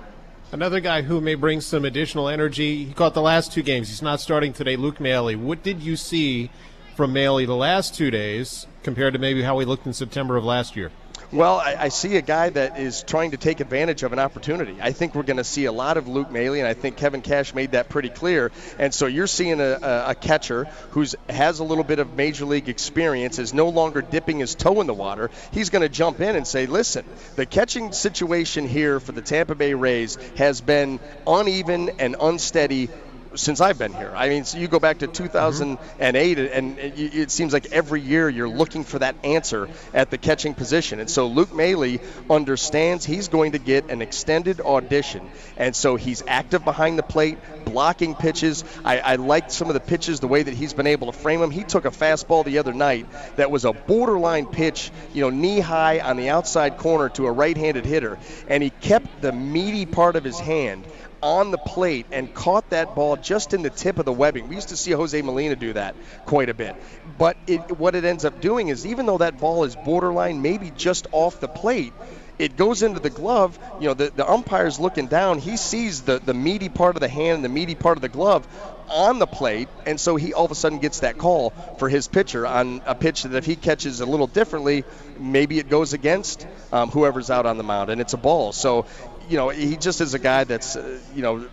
[0.53, 2.85] Another guy who may bring some additional energy.
[2.85, 3.89] He caught the last two games.
[3.89, 4.77] He's not starting today.
[4.77, 5.33] Luke Maile.
[5.33, 6.51] What did you see
[6.95, 10.45] from Maile the last two days compared to maybe how he looked in September of
[10.45, 10.93] last year?
[11.33, 14.77] Well, I, I, see a guy that is trying to take advantage of an opportunity.
[14.83, 17.23] I think we're going to see a lot of Luke Maile, and I think Kevin
[17.23, 18.53] Cash made that pretty clear.
[18.79, 22.45] And so you're seeing a, a, a catcher who has a little bit of major
[22.45, 25.31] league experience, is no longer dipping his toe in the water.
[25.53, 29.55] He's going to jump in and say, listen, the catching situation here for the Tampa
[29.55, 32.91] Bay Rays has been uneven and unsteady
[33.35, 34.13] since I've been here.
[34.15, 36.59] I mean, so you go back to 2008, mm-hmm.
[36.59, 41.01] and it seems like every year you're looking for that answer at the catching position.
[41.01, 41.99] And so Luke Maile
[42.31, 47.39] understands he's going to get an extended audition, and so he's active behind the plate,
[47.65, 48.65] blocking pitches.
[48.85, 51.41] I, I liked some of the pitches, the way that he's been able to frame
[51.41, 51.51] them.
[51.51, 55.61] He took a fastball the other night that was a borderline pitch, you know, knee
[55.61, 58.19] high on the outside corner to a right-handed hitter,
[58.49, 60.87] and he kept the meaty part of his hand
[61.23, 64.49] on the plate and caught that ball just in the tip of the webbing.
[64.49, 65.95] We used to see Jose Molina do that
[66.27, 66.77] quite a bit.
[67.19, 70.71] But it, what it ends up doing is even though that ball is borderline, maybe
[70.71, 71.93] just off the plate,
[72.39, 73.59] it goes into the glove.
[73.81, 75.39] You know, the, the umpire's looking down.
[75.39, 78.09] He sees the, the meaty part of the hand and the meaty part of the
[78.09, 78.47] glove
[78.93, 82.09] on the plate, and so he all of a sudden gets that call for his
[82.09, 84.85] pitcher on a pitch that if he catches a little differently,
[85.19, 88.53] maybe it goes against um, whoever's out on the mound, and it's a ball.
[88.53, 88.87] So,
[89.29, 91.47] you know, he just is a guy that's, uh, you know,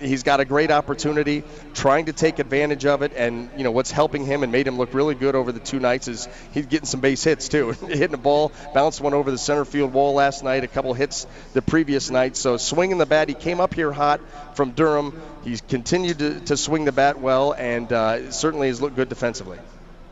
[0.00, 1.42] he's got a great opportunity,
[1.74, 3.12] trying to take advantage of it.
[3.16, 5.80] And you know what's helping him and made him look really good over the two
[5.80, 9.38] nights is he's getting some base hits too, hitting a ball, bounced one over the
[9.38, 12.36] center field wall last night, a couple hits the previous night.
[12.36, 14.20] So swinging the bat, he came up here hot
[14.54, 15.20] from Durham.
[15.44, 19.58] He's continued to, to swing the bat well, and uh, certainly has looked good defensively.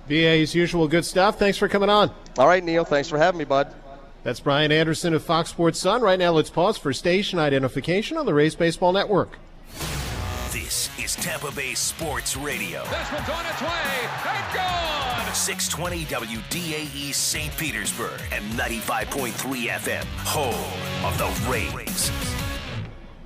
[0.09, 1.39] BA's usual good stuff.
[1.39, 2.11] Thanks for coming on.
[2.39, 2.85] All right, Neil.
[2.85, 3.75] Thanks for having me, bud.
[4.25, 6.01] That's Brian Anderson of Fox Sports Sun.
[6.01, 9.39] Right now, let's pause for station identification on the Rays Baseball Network.
[10.51, 12.83] This is Tampa Bay Sports Radio.
[12.85, 15.35] This one's on its way and gone.
[15.35, 17.55] 620 WDAE St.
[17.59, 19.31] Petersburg and 95.3
[19.67, 22.34] FM, home of the Rays.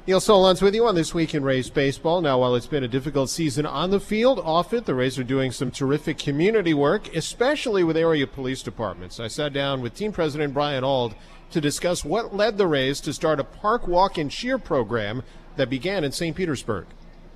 [0.08, 2.22] Neil Solondz with you on This Week in Rays Baseball.
[2.22, 5.22] Now, while it's been a difficult season on the field, off it, the Rays are
[5.22, 9.20] doing some terrific community work, especially with area police departments.
[9.20, 11.14] I sat down with team president Brian Auld
[11.50, 15.24] to discuss what led the Rays to start a park walk and cheer program
[15.56, 16.34] that began in St.
[16.34, 16.86] Petersburg.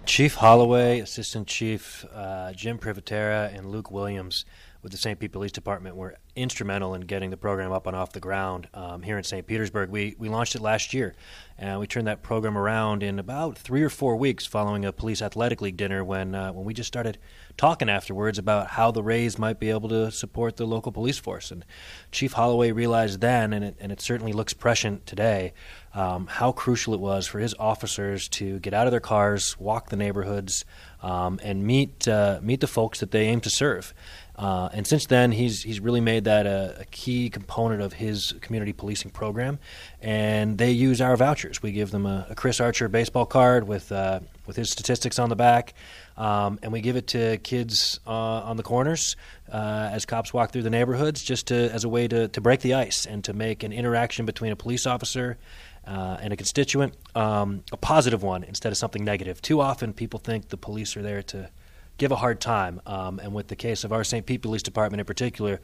[0.07, 4.47] Chief Holloway, Assistant Chief uh, Jim Privatera, and Luke Williams
[4.83, 5.19] with the St.
[5.19, 9.03] Pete Police Department were instrumental in getting the program up and off the ground um,
[9.03, 9.47] here in St.
[9.47, 9.91] Petersburg.
[9.91, 11.15] We, we launched it last year,
[11.57, 15.23] and we turned that program around in about three or four weeks following a police
[15.23, 17.19] athletic league dinner when, uh, when we just started
[17.57, 21.53] talking afterwards about how the Rays might be able to support the local police force.
[21.53, 21.65] And
[22.11, 25.53] Chief Holloway realized then, and it, and it certainly looks prescient today,
[25.95, 29.91] um, how crucial it was for his officers to get out of their cars, walk
[29.91, 30.65] the neighborhoods,
[31.03, 33.93] um, and meet uh, meet the folks that they aim to serve.
[34.37, 38.33] Uh, and since then, he's he's really made that a, a, key component of his
[38.41, 39.59] community policing program.
[40.01, 41.63] And they use our vouchers.
[41.63, 45.29] We give them a, a Chris Archer baseball card with uh, with his statistics on
[45.29, 45.75] the back,
[46.17, 49.17] um, and we give it to kids uh, on the corners
[49.53, 52.61] uh, as cops walk through the neighborhoods, just to, as a way to, to break
[52.61, 55.39] the ice and to make an interaction between a police officer
[55.87, 59.43] uh, and a constituent um, a positive one instead of something negative.
[59.43, 61.51] Too often, people think the police are there to
[61.99, 62.81] give a hard time.
[62.87, 64.25] Um, and with the case of our St.
[64.27, 65.61] Pete Police Department in particular,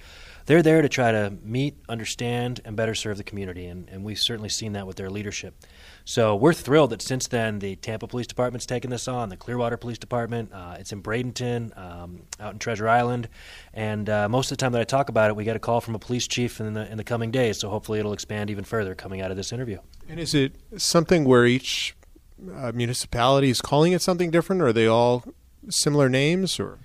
[0.47, 3.67] they're there to try to meet, understand, and better serve the community.
[3.67, 5.55] And, and we've certainly seen that with their leadership.
[6.05, 9.77] So we're thrilled that since then, the Tampa Police Department's taken this on, the Clearwater
[9.77, 13.29] Police Department, uh, it's in Bradenton, um, out in Treasure Island.
[13.75, 15.81] And uh, most of the time that I talk about it, we get a call
[15.81, 17.59] from a police chief in the, in the coming days.
[17.59, 19.79] So hopefully it'll expand even further coming out of this interview.
[20.09, 21.95] And is it something where each
[22.55, 25.25] uh, municipality is calling it something different, or are they all
[25.69, 26.79] similar names or?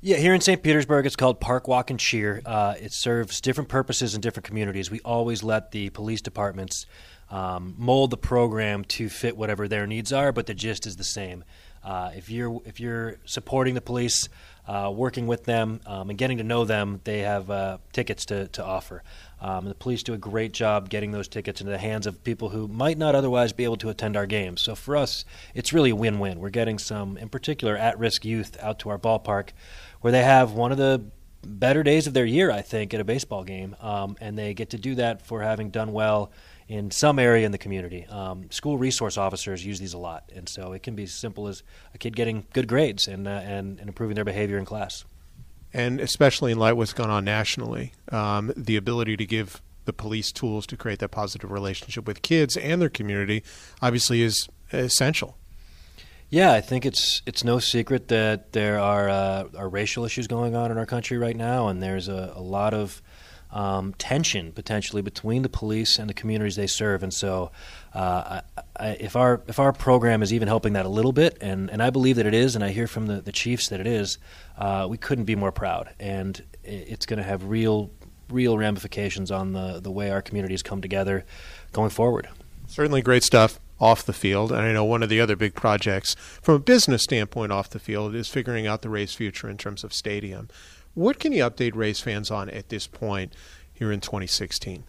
[0.00, 0.62] Yeah, here in St.
[0.62, 2.40] Petersburg, it's called Park Walk and Cheer.
[2.46, 4.92] Uh, it serves different purposes in different communities.
[4.92, 6.86] We always let the police departments
[7.30, 11.04] um, mold the program to fit whatever their needs are, but the gist is the
[11.04, 11.42] same.
[11.82, 14.28] Uh, if you're if you're supporting the police,
[14.68, 18.46] uh, working with them, um, and getting to know them, they have uh, tickets to,
[18.48, 19.02] to offer.
[19.40, 22.50] Um, the police do a great job getting those tickets into the hands of people
[22.50, 24.60] who might not otherwise be able to attend our games.
[24.60, 26.38] So for us, it's really a win win.
[26.38, 29.50] We're getting some, in particular, at risk youth out to our ballpark
[30.02, 31.02] where they have one of the
[31.42, 33.74] better days of their year, I think, at a baseball game.
[33.80, 36.30] Um, and they get to do that for having done well
[36.68, 38.06] in some area in the community.
[38.06, 40.30] Um, school resource officers use these a lot.
[40.34, 41.62] And so it can be as simple as
[41.94, 45.04] a kid getting good grades and, uh, and, and improving their behavior in class
[45.72, 49.92] and especially in light of what's gone on nationally, um, the ability to give the
[49.92, 53.42] police tools to create that positive relationship with kids and their community
[53.80, 55.36] obviously is essential.
[56.30, 60.54] Yeah, I think it's it's no secret that there are uh, are racial issues going
[60.54, 63.00] on in our country right now, and there's a, a lot of
[63.50, 67.02] um, tension potentially between the police and the communities they serve.
[67.02, 67.50] And so,
[67.94, 71.38] uh, I, I, if our if our program is even helping that a little bit,
[71.40, 73.80] and, and I believe that it is, and I hear from the, the chiefs that
[73.80, 74.18] it is,
[74.56, 75.90] uh, we couldn't be more proud.
[75.98, 77.90] And it's going to have real
[78.30, 81.24] real ramifications on the the way our communities come together
[81.72, 82.28] going forward.
[82.66, 84.52] Certainly, great stuff off the field.
[84.52, 87.78] And I know one of the other big projects from a business standpoint off the
[87.78, 90.48] field is figuring out the Rays future in terms of stadium.
[90.98, 93.32] What can you update Rays fans on at this point
[93.72, 94.82] here in 2016?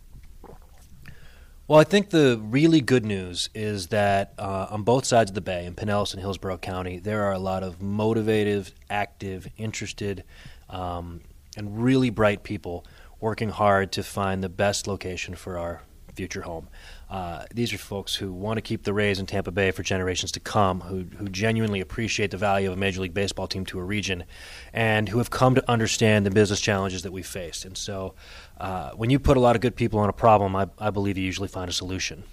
[1.68, 5.42] Well, I think the really good news is that uh, on both sides of the
[5.42, 10.24] bay, in Pinellas and Hillsborough County, there are a lot of motivated, active, interested,
[10.68, 11.22] um,
[11.56, 12.88] and really bright people
[13.20, 15.84] working hard to find the best location for our
[16.16, 16.70] future home.
[17.10, 20.32] Uh, these are folks who want to keep the Rays in Tampa Bay for generations
[20.34, 23.80] to come, who, who genuinely appreciate the value of a Major League Baseball team to
[23.80, 24.26] a region,
[24.74, 27.66] and who have come to understand the business challenges that we faced.
[27.66, 28.14] And so,
[28.60, 31.18] uh, when you put a lot of good people on a problem, I, I believe
[31.18, 32.26] you usually find a solution.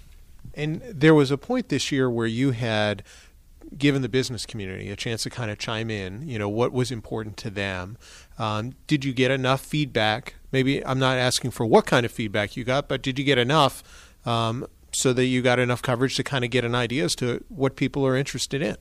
[0.53, 3.03] And there was a point this year where you had
[3.77, 6.91] given the business community a chance to kind of chime in, you know, what was
[6.91, 7.97] important to them.
[8.37, 10.35] Um, did you get enough feedback?
[10.51, 13.37] Maybe I'm not asking for what kind of feedback you got, but did you get
[13.37, 13.83] enough
[14.25, 17.43] um, so that you got enough coverage to kind of get an idea as to
[17.49, 18.77] what people are interested in?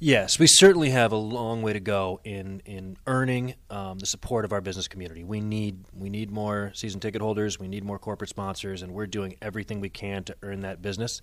[0.00, 4.44] Yes, we certainly have a long way to go in in earning um, the support
[4.44, 5.24] of our business community.
[5.24, 7.58] We need we need more season ticket holders.
[7.58, 11.20] We need more corporate sponsors, and we're doing everything we can to earn that business.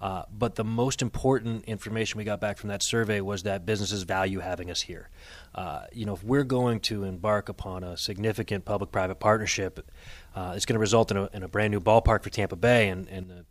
[0.00, 4.04] Uh, but the most important information we got back from that survey was that businesses
[4.04, 5.10] value having us here.
[5.54, 9.86] Uh, you know, if we're going to embark upon a significant public-private partnership,
[10.34, 12.88] uh, it's going to result in a, in a brand new ballpark for Tampa Bay,
[12.88, 13.44] and and the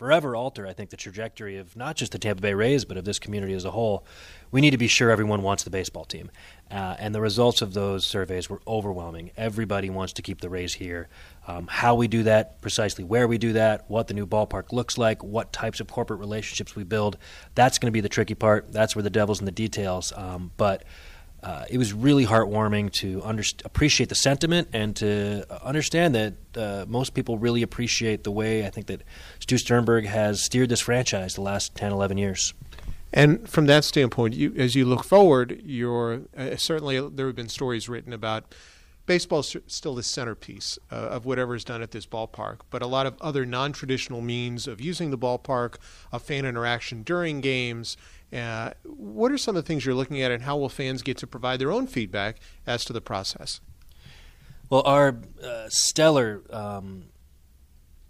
[0.00, 3.04] forever alter, I think, the trajectory of not just the Tampa Bay Rays, but of
[3.04, 4.06] this community as a whole.
[4.50, 6.30] We need to be sure everyone wants the baseball team.
[6.70, 9.30] Uh, and the results of those surveys were overwhelming.
[9.36, 11.10] Everybody wants to keep the Rays here.
[11.46, 14.96] Um, how we do that, precisely where we do that, what the new ballpark looks
[14.96, 17.18] like, what types of corporate relationships we build,
[17.54, 18.72] that's going to be the tricky part.
[18.72, 20.14] That's where the devil's in the details.
[20.16, 20.82] Um, but
[21.42, 26.84] uh, it was really heartwarming to under- appreciate the sentiment and to understand that uh,
[26.86, 29.02] most people really appreciate the way I think that
[29.38, 32.54] Stu Sternberg has steered this franchise the last 10, 11 years.
[33.12, 37.48] And from that standpoint, you, as you look forward, you're uh, certainly there have been
[37.48, 38.54] stories written about
[39.06, 42.86] baseball is still the centerpiece uh, of whatever is done at this ballpark, but a
[42.86, 45.78] lot of other non-traditional means of using the ballpark,
[46.12, 47.96] of fan interaction during games,
[48.32, 51.16] uh, what are some of the things you're looking at, and how will fans get
[51.18, 53.60] to provide their own feedback as to the process?
[54.68, 57.06] Well, our uh, stellar um,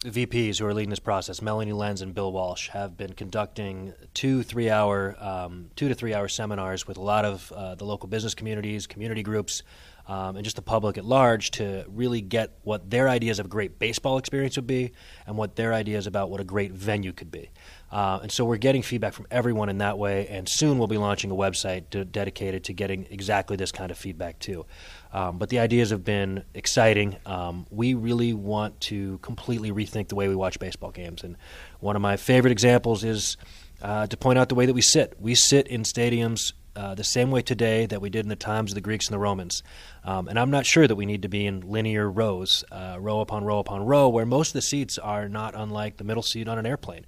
[0.05, 4.43] VPs who are leading this process, Melanie Lenz and Bill Walsh, have been conducting two
[4.43, 8.87] three-hour, um, two to three-hour seminars with a lot of uh, the local business communities,
[8.87, 9.63] community groups,
[10.07, 13.49] um, and just the public at large to really get what their ideas of a
[13.49, 14.93] great baseball experience would be
[15.27, 17.51] and what their ideas about what a great venue could be.
[17.93, 20.97] Uh, and so we're getting feedback from everyone in that way, and soon we'll be
[20.97, 24.65] launching a website to, dedicated to getting exactly this kind of feedback too.
[25.13, 27.17] Um, but the ideas have been exciting.
[27.27, 31.37] Um, we really want to completely rethink the way we watch baseball games, and
[31.81, 33.37] one of my favorite examples is
[33.83, 35.17] uh, to point out the way that we sit.
[35.19, 38.71] We sit in stadiums uh, the same way today that we did in the times
[38.71, 39.63] of the Greeks and the Romans.
[40.05, 43.21] Um, and I'm not sure that we need to be in linear rows, uh, row
[43.21, 46.49] upon row upon row, where most of the seats are not unlike the middle seat
[46.49, 47.07] on an airplane.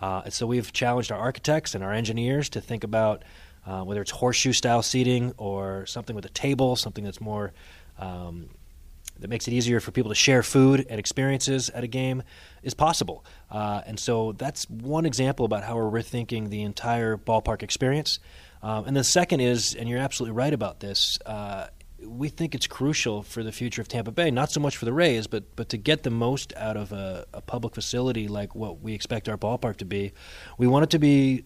[0.00, 3.22] Uh, and so we've challenged our architects and our engineers to think about
[3.66, 7.52] uh, whether it's horseshoe style seating or something with a table, something that's more.
[7.98, 8.50] Um,
[9.20, 12.22] that makes it easier for people to share food and experiences at a game
[12.62, 13.24] is possible.
[13.50, 18.18] Uh, and so that's one example about how we're rethinking the entire ballpark experience.
[18.64, 21.66] Um, and the second is, and you're absolutely right about this, uh,
[22.02, 24.92] we think it's crucial for the future of Tampa Bay, not so much for the
[24.92, 28.80] Rays, but but to get the most out of a, a, public facility like what
[28.80, 30.12] we expect our ballpark to be.
[30.56, 31.44] We want it to be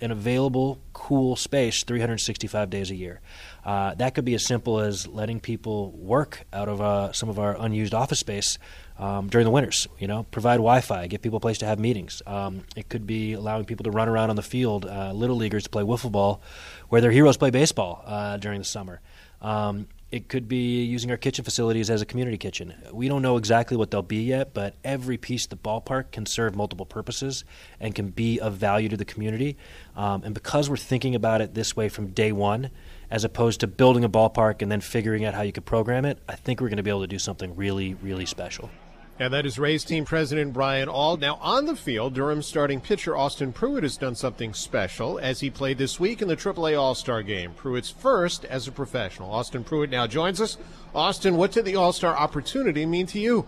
[0.00, 3.20] an available, cool space 365 days a year.
[3.64, 7.38] Uh, that could be as simple as letting people work out of uh, some of
[7.38, 8.58] our unused office space
[8.98, 9.88] um, during the winters.
[9.98, 12.22] You know, provide Wi-Fi, give people a place to have meetings.
[12.26, 15.64] Um, it could be allowing people to run around on the field, uh, little leaguers
[15.64, 16.42] to play wiffle ball,
[16.88, 19.00] where their heroes play baseball uh, during the summer.
[19.40, 22.74] Um, it could be using our kitchen facilities as a community kitchen.
[22.92, 26.24] We don't know exactly what they'll be yet, but every piece of the ballpark can
[26.26, 27.44] serve multiple purposes
[27.80, 29.56] and can be of value to the community.
[29.96, 32.70] Um, and because we're thinking about it this way from day one,
[33.10, 36.18] as opposed to building a ballpark and then figuring out how you could program it,
[36.28, 38.70] I think we're going to be able to do something really, really special.
[39.16, 41.20] And that is Rays team president Brian Auld.
[41.20, 45.50] Now on the field, Durham starting pitcher Austin Pruitt has done something special as he
[45.50, 47.52] played this week in the AAA All-Star game.
[47.54, 49.30] Pruitt's first as a professional.
[49.30, 50.58] Austin Pruitt now joins us.
[50.96, 53.46] Austin, what did the All-Star opportunity mean to you?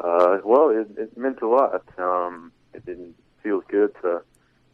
[0.00, 1.82] Uh, well, it, it, meant a lot.
[1.98, 2.82] Um, it
[3.42, 4.22] feels good to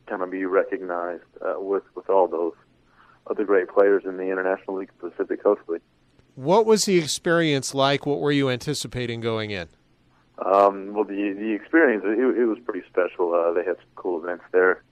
[0.07, 2.55] kind of be recognized uh, with with all those
[3.29, 5.83] other great players in the International League Pacific Coast League.
[6.37, 8.07] What was the experience like?
[8.07, 9.69] What were you anticipating going in?
[10.45, 13.35] Um, well, the the experience it, it was pretty special.
[13.35, 14.83] Uh, they had some cool events there,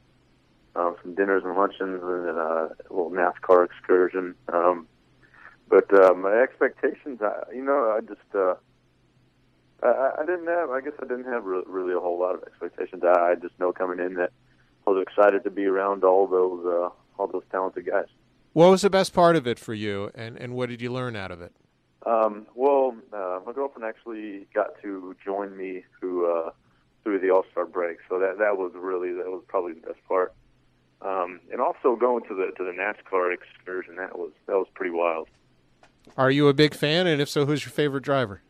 [0.77, 4.35] um, some dinners and luncheons, and uh, a little NASCAR excursion.
[4.53, 4.87] Um,
[5.69, 8.55] but uh, my expectations, I, you know, I just uh,
[9.83, 10.71] I, I didn't have.
[10.71, 13.03] I guess I didn't have re- really a whole lot of expectations.
[13.05, 14.33] I, I just know coming in that
[14.87, 18.07] I was excited to be around all those uh, all those talented guys.
[18.53, 21.17] What was the best part of it for you, and and what did you learn
[21.17, 21.53] out of it?
[22.09, 26.50] Um, well, uh, my girlfriend actually got to join me, who uh,
[27.02, 27.98] through the All Star break.
[28.09, 30.35] So that that was really that was probably the best part.
[31.02, 34.94] Um, and also going to the to the NASCAR excursion that was that was pretty
[34.94, 35.29] wild.
[36.17, 37.06] Are you a big fan?
[37.06, 38.40] And if so, who's your favorite driver?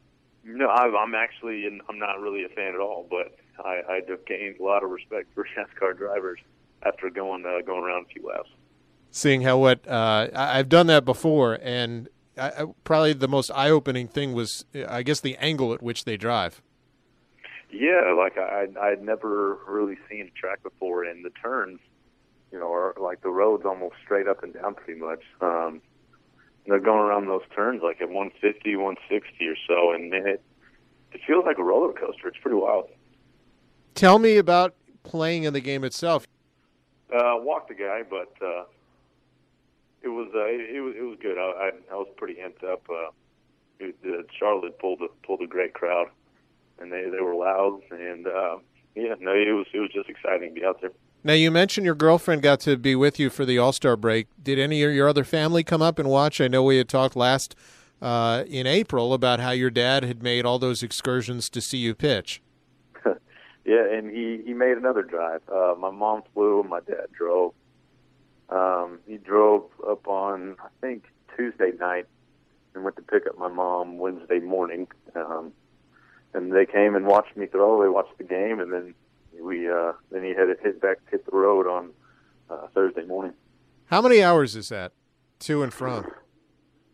[0.44, 4.24] No, I, I'm actually I'm not really a fan at all, but I, I have
[4.24, 6.38] gained a lot of respect for NASCAR drivers
[6.84, 8.50] after going uh, going around a few laps.
[9.10, 12.08] Seeing how what uh, I've done that before, and
[12.38, 16.16] I, I, probably the most eye-opening thing was, I guess, the angle at which they
[16.16, 16.62] drive.
[17.70, 21.80] Yeah, like I I'd never really seen a track before, and the turns,
[22.50, 25.20] you know, are like the road's almost straight up and down pretty much.
[25.42, 25.82] Um,
[26.66, 30.42] they're going around those turns like at 150, 160 or so, and it
[31.12, 32.28] it feels like a roller coaster.
[32.28, 32.88] It's pretty wild.
[33.94, 36.26] Tell me about playing in the game itself.
[37.12, 38.64] Uh, walked the guy, but uh,
[40.02, 41.38] it was uh, it, was it was good.
[41.38, 42.82] I, I, I was pretty amped up.
[42.88, 43.10] Uh,
[43.80, 46.08] it, uh, Charlotte pulled a pulled a great crowd,
[46.78, 48.56] and they they were loud, and uh,
[48.94, 50.90] yeah, no, it was it was just exciting to be out there.
[51.24, 54.28] Now you mentioned your girlfriend got to be with you for the All Star break.
[54.42, 56.40] Did any of your other family come up and watch?
[56.40, 57.56] I know we had talked last
[58.00, 61.94] uh, in April about how your dad had made all those excursions to see you
[61.94, 62.40] pitch.
[63.04, 65.42] yeah, and he he made another drive.
[65.52, 67.52] Uh, my mom flew, my dad drove.
[68.50, 71.04] Um, he drove up on I think
[71.36, 72.06] Tuesday night
[72.74, 74.88] and went to pick up my mom Wednesday morning.
[75.14, 75.52] Um,
[76.34, 77.82] and they came and watched me throw.
[77.82, 78.94] They watched the game, and then
[79.40, 81.90] we uh, then he had to hit back hit the road on
[82.50, 83.32] uh, Thursday morning.
[83.86, 84.92] How many hours is that
[85.40, 86.06] to and from?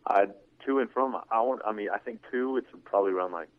[0.07, 0.27] I
[0.65, 1.15] to and from.
[1.31, 1.61] I want.
[1.65, 2.57] I mean, I think two.
[2.57, 3.49] It's probably around like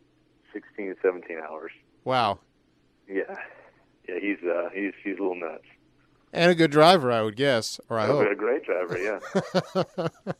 [0.53, 1.71] sixteen, seventeen hours.
[2.03, 2.39] Wow.
[3.07, 3.35] Yeah,
[4.07, 4.19] yeah.
[4.19, 5.65] He's uh, he's he's a little nuts.
[6.33, 8.29] And a good driver, I would guess, or I hope.
[8.29, 9.19] A great driver, yeah.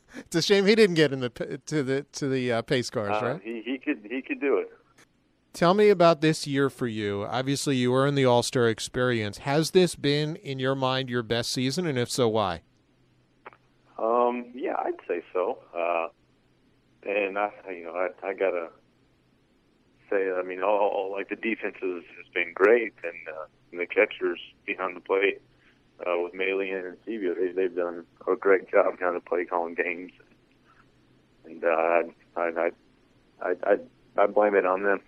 [0.17, 1.29] it's a shame he didn't get in the
[1.65, 3.41] to the to the uh, pace cars, uh, right?
[3.41, 4.69] He he could he could do it.
[5.53, 7.25] Tell me about this year for you.
[7.27, 9.39] Obviously, you were in the All Star experience.
[9.39, 12.61] Has this been, in your mind, your best season, and if so, why?
[13.97, 15.57] Um, yeah, I'd say so.
[15.75, 16.09] Uh,
[17.09, 18.69] and I, you know, I, I gotta
[20.11, 23.79] say, I mean, all, all like the defense has, has been great, and, uh, and
[23.79, 25.41] the catchers behind the plate
[26.06, 29.74] uh, with Malian and Sevio, they, they've done a great job kind of play calling
[29.74, 30.12] games,
[31.45, 32.04] and uh, I,
[32.36, 32.72] I,
[33.41, 33.78] I, I,
[34.18, 35.02] I blame it on them.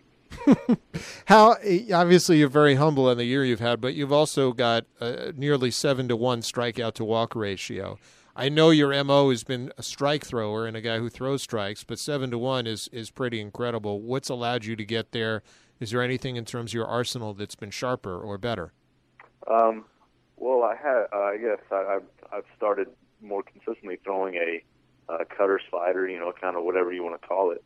[1.26, 1.58] How
[1.94, 5.72] obviously you're very humble in the year you've had, but you've also got a nearly
[5.72, 7.98] seven to one strikeout to walk ratio.
[8.36, 11.84] I know your mo has been a strike thrower and a guy who throws strikes,
[11.84, 14.02] but seven to one is is pretty incredible.
[14.02, 15.44] What's allowed you to get there?
[15.80, 18.72] Is there anything in terms of your arsenal that's been sharper or better?
[19.48, 19.86] Um,
[20.40, 22.88] well, I had uh, I guess I, I've I've started
[23.22, 24.64] more consistently throwing a
[25.10, 27.64] uh, cutter slider, you know, kind of whatever you want to call it.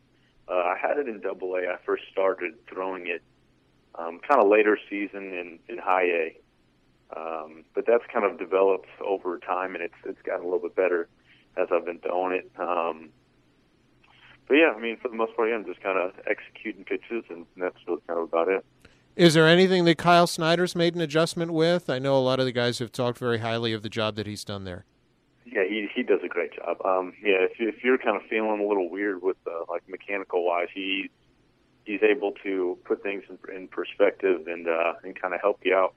[0.50, 1.60] Uh, I had it in Double A.
[1.60, 3.22] I first started throwing it
[3.96, 6.38] um, kind of later season in, in High A,
[7.16, 10.76] um, but that's kind of developed over time, and it's it's gotten a little bit
[10.76, 11.08] better
[11.56, 12.52] as I've been throwing it.
[12.58, 13.10] Um,
[14.48, 17.24] but yeah, I mean, for the most part, yeah, I'm just kind of executing pitches,
[17.30, 18.66] and that's really kind of about it.
[19.16, 21.89] Is there anything that Kyle Snyder's made an adjustment with?
[21.89, 24.26] I know a lot of the guys have talked very highly of the job that
[24.26, 24.86] he's done there.
[25.45, 26.78] Yeah, he he does a great job.
[26.84, 30.45] Um, yeah, if if you're kind of feeling a little weird with uh, like mechanical
[30.45, 31.11] wise, he
[31.86, 35.76] he's able to put things in, in perspective and uh, and kind of help you
[35.76, 35.93] out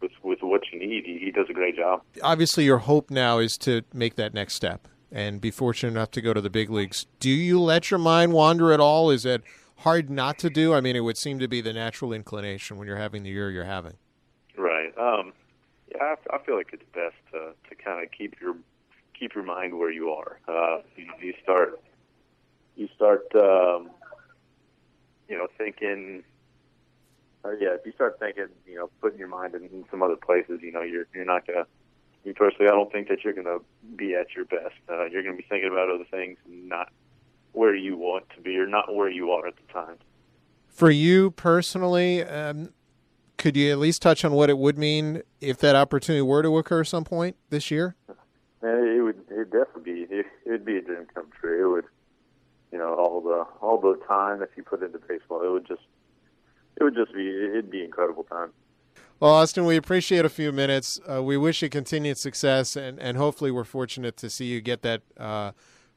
[0.00, 1.04] with with what you need.
[1.04, 2.02] He, he does a great job.
[2.22, 6.20] Obviously, your hope now is to make that next step and be fortunate enough to
[6.20, 7.06] go to the big leagues.
[7.20, 9.10] Do you let your mind wander at all?
[9.10, 9.42] Is it
[9.84, 10.74] hard not to do?
[10.74, 13.50] I mean, it would seem to be the natural inclination when you're having the year
[13.50, 13.94] you're having.
[14.56, 14.96] Right.
[14.98, 15.32] Um,
[15.94, 18.56] yeah, I, I feel like it's best to to kind of keep your
[19.18, 20.40] keep your mind where you are.
[20.48, 21.80] Uh, you, you start,
[22.76, 23.90] you start, um,
[25.28, 26.24] you know, thinking.
[27.44, 30.16] Uh, yeah, if you start thinking, you know, putting your mind in, in some other
[30.16, 31.66] places, you know, you're you're not gonna.
[32.36, 33.58] Personally, I don't think that you're gonna
[33.96, 34.80] be at your best.
[34.88, 36.90] Uh, you're gonna be thinking about other things, not
[37.54, 39.96] where you want to be, or not where you are at the time.
[40.68, 42.70] For you personally, um,
[43.38, 46.58] could you at least touch on what it would mean if that opportunity were to
[46.58, 47.96] occur at some point this year?
[48.62, 51.64] it would it definitely be it, it would be a dream come true.
[51.64, 51.84] It would
[52.72, 55.42] you know all the all the time that you put into baseball.
[55.42, 55.82] It would just
[56.76, 58.50] it would just be it'd be incredible time.
[59.20, 60.98] Well, Austin, we appreciate a few minutes.
[61.08, 64.82] Uh, we wish you continued success, and, and hopefully, we're fortunate to see you get
[64.82, 65.52] that uh,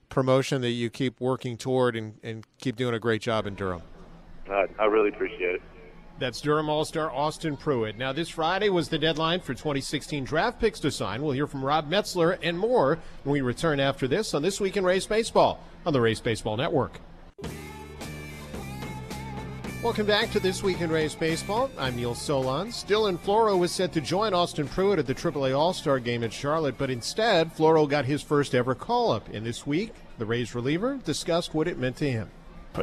[0.10, 3.82] promotion that you keep working toward and, and keep doing a great job in Durham.
[4.50, 5.62] I, I really appreciate it.
[6.20, 7.98] That's Durham All Star Austin Pruitt.
[7.98, 11.22] Now, this Friday was the deadline for 2016 draft picks to sign.
[11.22, 14.76] We'll hear from Rob Metzler and more when we return after this on This Week
[14.78, 17.00] in Rays Baseball on the Rays Baseball Network.
[19.84, 21.70] Welcome back to This Week in Rays Baseball.
[21.78, 22.84] I'm Neil Solondz.
[22.84, 26.32] Dylan Floro was set to join Austin Pruitt at the AAA All Star game in
[26.32, 29.30] Charlotte, but instead, Floro got his first ever call up.
[29.32, 32.32] And this week, the Rays reliever discussed what it meant to him.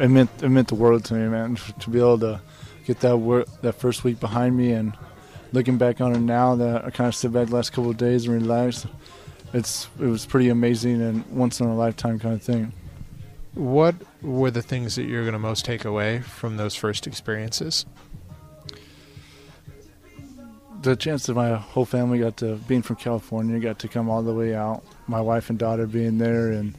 [0.00, 1.56] It meant it meant the world to me, man.
[1.80, 2.40] To be able to
[2.86, 4.96] get that work, that first week behind me, and
[5.52, 7.96] looking back on it now, that I kind of sit back the last couple of
[7.96, 8.86] days and relax.
[9.52, 12.72] It's it was pretty amazing and once in a lifetime kind of thing.
[13.54, 17.86] What were the things that you're going to most take away from those first experiences?
[20.82, 24.22] The chance that my whole family got to, being from California, got to come all
[24.22, 24.82] the way out.
[25.06, 26.76] My wife and daughter being there, and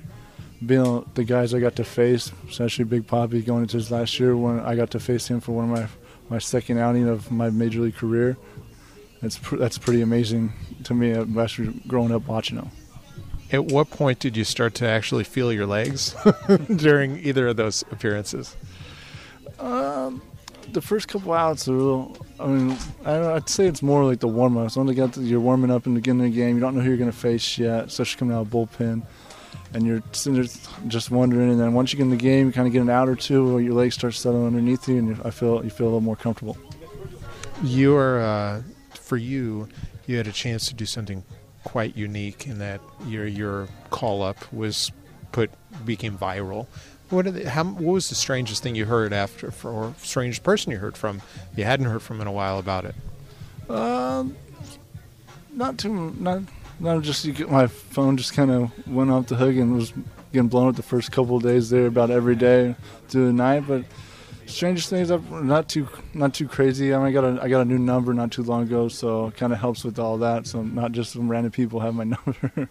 [0.65, 4.36] being the guys I got to face, especially Big Papi going into his last year
[4.36, 5.88] when I got to face him for one of my
[6.28, 8.36] my second outing of my major league career.
[9.21, 10.53] That's pr- that's pretty amazing
[10.86, 12.69] to me, uh, especially growing up watching him.
[13.51, 16.15] At what point did you start to actually feel your legs
[16.75, 18.55] during either of those appearances?
[19.59, 20.21] Um,
[20.71, 22.17] the first couple outs are a little.
[22.39, 24.77] I mean, I, would say it's more like the warm ups.
[24.77, 26.55] Only got you're warming up in the beginning of the game.
[26.55, 29.03] You don't know who you're going to face yet, especially coming out of bullpen,
[29.73, 30.03] and you're
[30.87, 31.51] just wondering.
[31.51, 33.15] And then once you get in the game, you kind of get an out or
[33.15, 36.01] two, where your legs start settling underneath you, and I feel you feel a little
[36.01, 36.57] more comfortable.
[37.63, 38.61] You are, uh,
[38.95, 39.69] for you,
[40.07, 41.23] you had a chance to do something
[41.66, 44.93] quite unique in that your your call up was
[45.34, 45.49] put
[45.84, 46.68] became viral.
[47.09, 50.80] What, how, what was the strangest thing you heard after, for, or strangest person you
[50.80, 51.22] heard from?
[51.55, 52.95] You hadn't heard from in a while about it.
[53.70, 54.36] Um,
[55.53, 56.41] not too, not,
[56.80, 59.93] not just my phone just kind of went off the hook and was
[60.34, 62.76] getting blown up the first couple of days there about every day
[63.07, 63.66] through the night.
[63.68, 63.86] But
[64.45, 66.93] strangest things, not too, not too crazy.
[66.93, 69.27] I mean, I got a, I got a new number not too long ago, so
[69.27, 70.47] it kind of helps with all that.
[70.47, 72.69] So not just some random people have my number.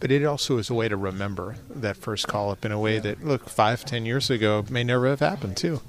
[0.00, 2.94] but it also is a way to remember that first call up in a way
[2.94, 3.00] yeah.
[3.00, 5.80] that look five ten years ago may never have happened too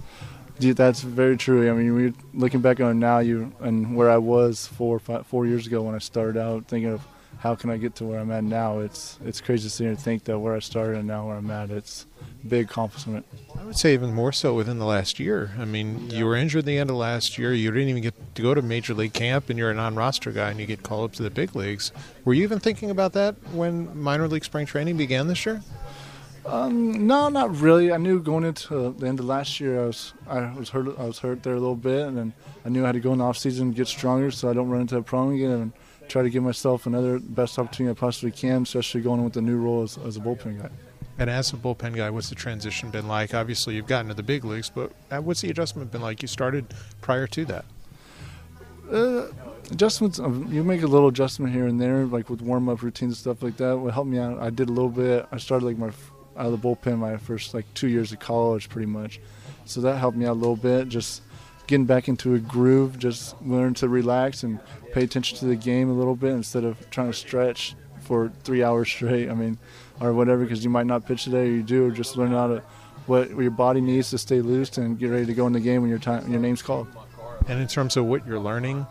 [0.60, 4.18] Dude, that's very true i mean we're looking back on now you and where i
[4.18, 7.02] was four five, four years ago when i started out thinking of
[7.40, 9.92] how can i get to where i'm at now it's it's crazy to sit here
[9.92, 12.06] and think that where i started and now where i'm at it's
[12.48, 13.26] big accomplishment.
[13.60, 15.52] I would say even more so within the last year.
[15.60, 16.20] I mean, yeah.
[16.20, 17.54] you were injured at the end of last year.
[17.54, 20.50] You didn't even get to go to major league camp, and you're a non-roster guy,
[20.50, 21.92] and you get called up to the big leagues.
[22.26, 25.62] Were you even thinking about that when minor league spring training began this year?
[26.46, 27.92] Um, no, not really.
[27.92, 30.98] I knew going into the end of last year, I was I was hurt.
[30.98, 32.34] I was hurt there a little bit, and then
[32.66, 34.54] I knew I had to go in the off season and get stronger, so I
[34.54, 35.72] don't run into a problem again, and
[36.08, 39.58] try to give myself another best opportunity I possibly can, especially going with the new
[39.58, 40.70] role as, as a bullpen guy.
[41.22, 43.36] And as a bullpen guy, what's the transition been like?
[43.36, 46.24] Obviously, you've gotten to the big leagues, but uh, what's the adjustment been like?
[46.24, 47.66] You started prior to that.
[48.92, 49.28] Uh,
[49.70, 53.12] adjustments, um, you make a little adjustment here and there, like with warm up routines
[53.12, 53.78] and stuff like that.
[53.78, 54.40] Would help me out.
[54.40, 55.28] I did a little bit.
[55.32, 55.92] I started like my
[56.38, 59.20] out of the bullpen my first like two years of college, pretty much.
[59.66, 60.90] So that helped me out a little bit.
[60.90, 61.22] Just
[61.68, 64.60] getting back into a groove, just learn to relax and
[64.92, 68.64] pay attention to the game a little bit instead of trying to stretch for three
[68.64, 69.30] hours straight.
[69.30, 69.60] I mean,
[70.02, 72.48] or whatever because you might not pitch today or you do or just learn how
[72.48, 72.64] to
[73.08, 75.82] what your body needs to stay loose and get ready to go in the game
[75.82, 76.88] when your time your name's called.
[77.48, 78.86] And in terms of what you're learning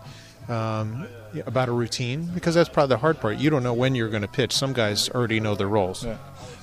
[0.49, 1.07] um,
[1.47, 3.39] about a routine, because that's probably the hard part.
[3.39, 4.53] You don't know when you're going to pitch.
[4.53, 6.05] Some guys already know their roles.
[6.05, 6.19] Yeah,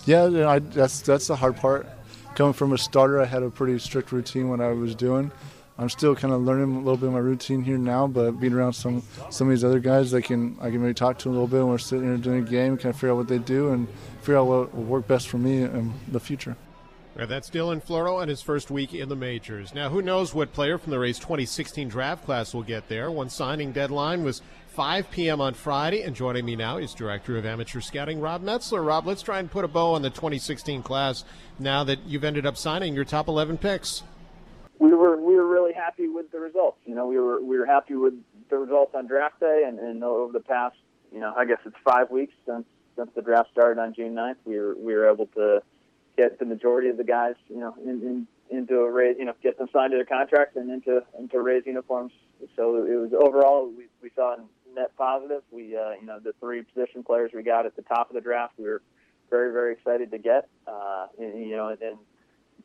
[0.06, 1.88] yeah I, that's that's the hard part.
[2.36, 5.32] Coming from a starter, I had a pretty strict routine when I was doing.
[5.80, 8.54] I'm still kind of learning a little bit of my routine here now, but being
[8.54, 11.32] around some some of these other guys, I can I can maybe talk to a
[11.32, 13.38] little bit when we're sitting here doing a game, kind of figure out what they
[13.38, 13.88] do and
[14.22, 16.56] figure out what will work best for me in the future.
[17.16, 19.74] And that's Dylan Floro on his first week in the majors.
[19.74, 23.10] Now, who knows what player from the Rays 2016 draft class will get there?
[23.10, 25.42] One signing deadline was 5 p.m.
[25.42, 28.86] on Friday, and joining me now is Director of Amateur Scouting, Rob Metzler.
[28.86, 31.24] Rob, let's try and put a bow on the 2016 class
[31.58, 34.04] now that you've ended up signing your top 11 picks
[34.80, 36.78] we were we were really happy with the results.
[36.86, 38.14] You know, we were we were happy with
[38.50, 40.76] the results on draft day, and, and over the past,
[41.12, 42.66] you know, I guess it's five weeks since
[42.98, 45.62] since the draft started on June 9th, we were we were able to
[46.18, 49.34] get the majority of the guys, you know, in, in, into a raise, you know,
[49.44, 52.12] get them signed to their contracts and into into Rays uniforms.
[52.56, 54.38] So it was overall we we saw a
[54.76, 55.44] net positive.
[55.52, 58.22] We uh, you know the three position players we got at the top of the
[58.22, 58.82] draft, we were
[59.30, 60.50] very very excited to get.
[60.68, 61.98] Uh, and, you know, and, and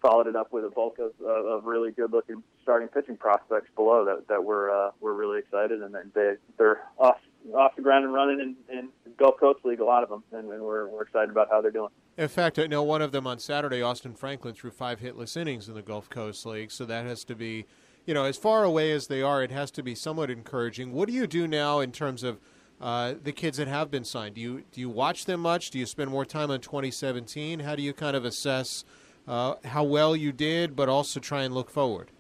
[0.03, 4.05] followed it up with a bulk of, of really good looking starting pitching prospects below
[4.05, 7.17] that that we're uh, we're really excited and they they're off
[7.55, 10.51] off the ground and running in, in Gulf Coast League a lot of them and,
[10.51, 11.91] and we're we're excited about how they're doing.
[12.19, 15.69] In fact, I know one of them on Saturday, Austin Franklin, threw five hitless innings
[15.69, 17.65] in the Gulf Coast League, so that has to be,
[18.05, 20.93] you know, as far away as they are, it has to be somewhat encouraging.
[20.93, 22.39] What do you do now in terms of
[22.83, 24.35] uh, the kids that have been signed?
[24.35, 25.71] Do you do you watch them much?
[25.71, 27.61] Do you spend more time on 2017?
[27.61, 28.85] How do you kind of assess?
[29.27, 32.11] Uh, how well you did, but also try and look forward?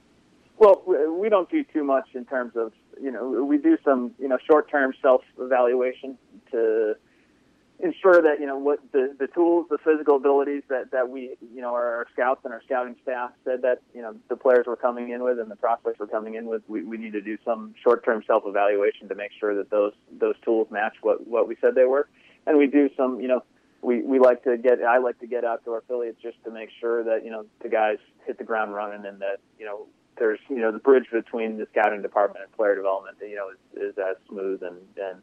[0.58, 4.28] Well, we don't do too much in terms of you know we do some you
[4.28, 6.16] know short term self evaluation
[6.52, 6.94] to
[7.82, 11.60] ensure that you know what the the tools, the physical abilities that that we you
[11.60, 15.10] know our, scouts and our scouting staff said that you know the players were coming
[15.10, 16.62] in with and the prospects were coming in with.
[16.68, 19.92] We, we need to do some short term self evaluation to make sure that those
[20.18, 22.08] those tools match what what we said they were,
[22.46, 23.42] and we do some you know.
[23.82, 26.50] We, we like to get I like to get out to our affiliates just to
[26.50, 29.86] make sure that you know the guys hit the ground running and that you know
[30.18, 33.90] there's you know the bridge between the scouting department and player development you know is,
[33.90, 35.20] is as smooth and and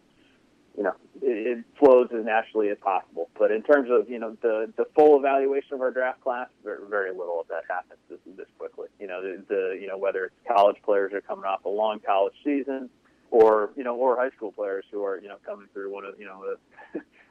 [0.80, 3.30] you know, it, it flows as naturally as possible.
[3.38, 6.80] But in terms of, you know, the, the full evaluation of our draft class, very,
[6.89, 8.88] very little of that happens this, this quickly.
[8.97, 11.99] You know, the, the, you know, whether it's college players are coming off a long
[11.99, 12.89] college season
[13.30, 16.18] or, you know, or high school players who are, you know, coming through one of,
[16.18, 16.55] you know,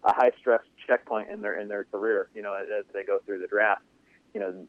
[0.05, 3.41] a, high stress checkpoint in their, in their career, you know, as, they go through
[3.41, 3.83] the draft,
[4.35, 4.67] you know,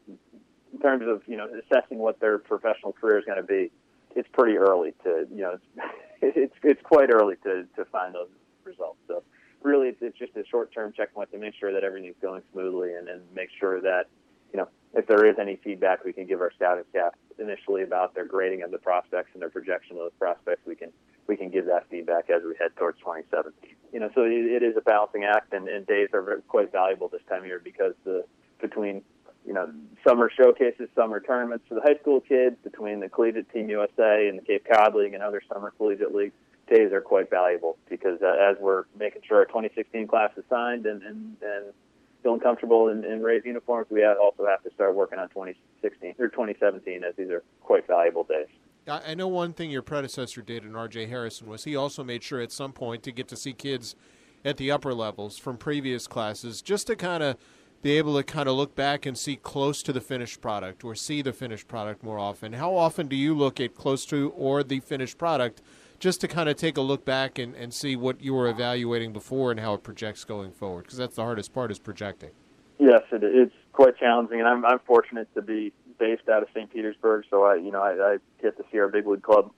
[0.72, 3.70] in terms of, you know, assessing what their professional career is going to be,
[4.14, 5.58] it's pretty early to, you know,
[6.22, 8.28] it's, it's, it's quite early to, to find those
[8.64, 8.98] results.
[9.08, 9.22] So
[9.62, 13.06] really, it's, it's just a short-term checkpoint to make sure that everything's going smoothly, and
[13.06, 14.06] then make sure that
[14.52, 18.14] you know if there is any feedback we can give our scouting staff initially about
[18.14, 20.90] their grading of the prospects and their projection of those prospects, we can
[21.30, 23.76] we can give that feedback as we head towards 2017.
[23.92, 26.72] You know, so it, it is a balancing act, and, and days are very, quite
[26.72, 28.24] valuable this time of year because the
[28.60, 29.02] between
[29.46, 29.70] you know
[30.06, 34.38] summer showcases, summer tournaments for the high school kids, between the Collegiate Team USA and
[34.38, 36.34] the Cape Cod League and other summer collegiate leagues
[36.68, 40.86] days are quite valuable because uh, as we're making sure our 2016 class is signed
[40.86, 41.64] and, and, and
[42.22, 46.28] feeling comfortable in, in Rays uniforms, we also have to start working on 2016 or
[46.28, 48.46] 2017 as these are quite valuable days.
[48.90, 51.06] I know one thing your predecessor did in R.J.
[51.06, 53.94] Harrison was he also made sure at some point to get to see kids
[54.44, 57.36] at the upper levels from previous classes just to kind of
[57.82, 60.94] be able to kind of look back and see close to the finished product or
[60.94, 62.54] see the finished product more often.
[62.54, 65.62] How often do you look at close to or the finished product
[65.98, 69.12] just to kind of take a look back and, and see what you were evaluating
[69.12, 70.82] before and how it projects going forward?
[70.82, 72.30] Because that's the hardest part is projecting.
[72.78, 76.72] Yes, it, it's quite challenging, and I'm, I'm fortunate to be based out of St.
[76.72, 79.52] Petersburg, so I you know I, I get to see our big league club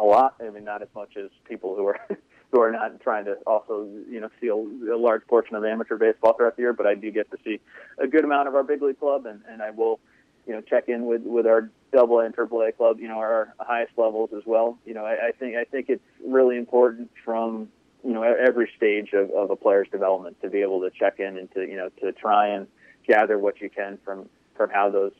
[0.00, 0.34] a lot.
[0.40, 2.00] I mean, not as much as people who are
[2.50, 5.96] who are not trying to also you know see a, a large portion of amateur
[5.96, 7.60] baseball throughout the year, but I do get to see
[7.98, 10.00] a good amount of our big league club, and, and I will
[10.46, 13.18] you know, check in with with our double A and triple A club, you know,
[13.18, 14.78] our highest levels as well.
[14.84, 17.68] You know, I, I think I think it's really important from
[18.04, 21.38] you know every stage of, of a player's development to be able to check in
[21.38, 22.66] and to you know to try and
[23.06, 25.12] gather what you can from from how those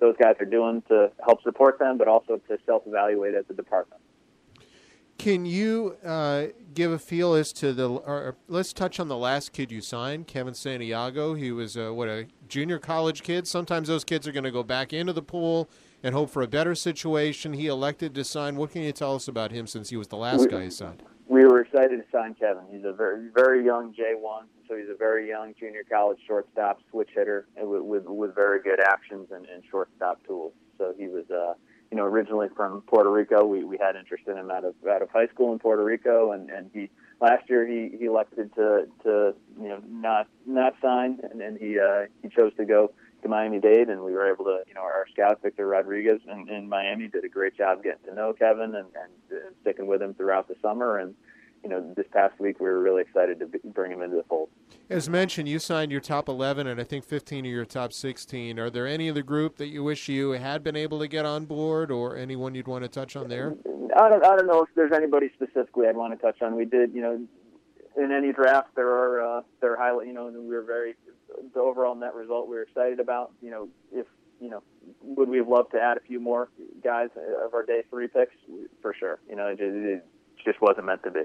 [0.00, 3.54] those guys are doing to help support them, but also to self evaluate as a
[3.54, 4.00] department.
[5.18, 7.88] Can you uh, give a feel as to the?
[7.88, 11.34] Or let's touch on the last kid you signed, Kevin Santiago.
[11.34, 13.46] He was a, what a junior college kid.
[13.48, 15.70] Sometimes those kids are going to go back into the pool
[16.02, 17.54] and hope for a better situation.
[17.54, 18.56] He elected to sign.
[18.56, 20.70] What can you tell us about him since he was the last we, guy you
[20.70, 21.02] signed?
[21.56, 22.64] We were excited to sign Kevin.
[22.70, 27.08] He's a very very young J1, so he's a very young junior college shortstop, switch
[27.14, 30.52] hitter, with with, with very good actions and, and shortstop tools.
[30.76, 31.24] So he was.
[31.30, 31.54] Uh,
[31.90, 33.46] you know, originally from Puerto Rico.
[33.46, 36.32] We, we had interest in him out of out of high school in Puerto Rico,
[36.32, 36.90] and, and he
[37.20, 41.78] last year he, he elected to to you know not not sign, and, and he
[41.78, 42.90] uh, he chose to go
[43.22, 46.48] to Miami Dade, and we were able to you know our scout Victor Rodriguez in,
[46.48, 50.12] in Miami did a great job getting to know Kevin and, and sticking with him
[50.12, 51.14] throughout the summer, and
[51.66, 54.48] you know, this past week we were really excited to bring him into the fold.
[54.88, 58.60] As mentioned, you signed your top 11 and I think 15 of your top 16.
[58.60, 61.24] Are there any of the group that you wish you had been able to get
[61.24, 63.56] on board or anyone you'd want to touch on there?
[63.98, 66.54] I don't, I don't know if there's anybody specifically I'd want to touch on.
[66.54, 67.26] We did, you know,
[67.96, 70.94] in any draft there are uh, there are highlight, you know, we were very
[71.52, 73.32] the overall net result we were excited about.
[73.42, 74.06] You know, if
[74.40, 74.62] you know,
[75.02, 76.48] would we have loved to add a few more
[76.84, 77.08] guys
[77.44, 78.34] of our day three picks?
[78.82, 79.18] For sure.
[79.28, 80.06] You know, it just, it
[80.44, 81.22] just wasn't meant to be.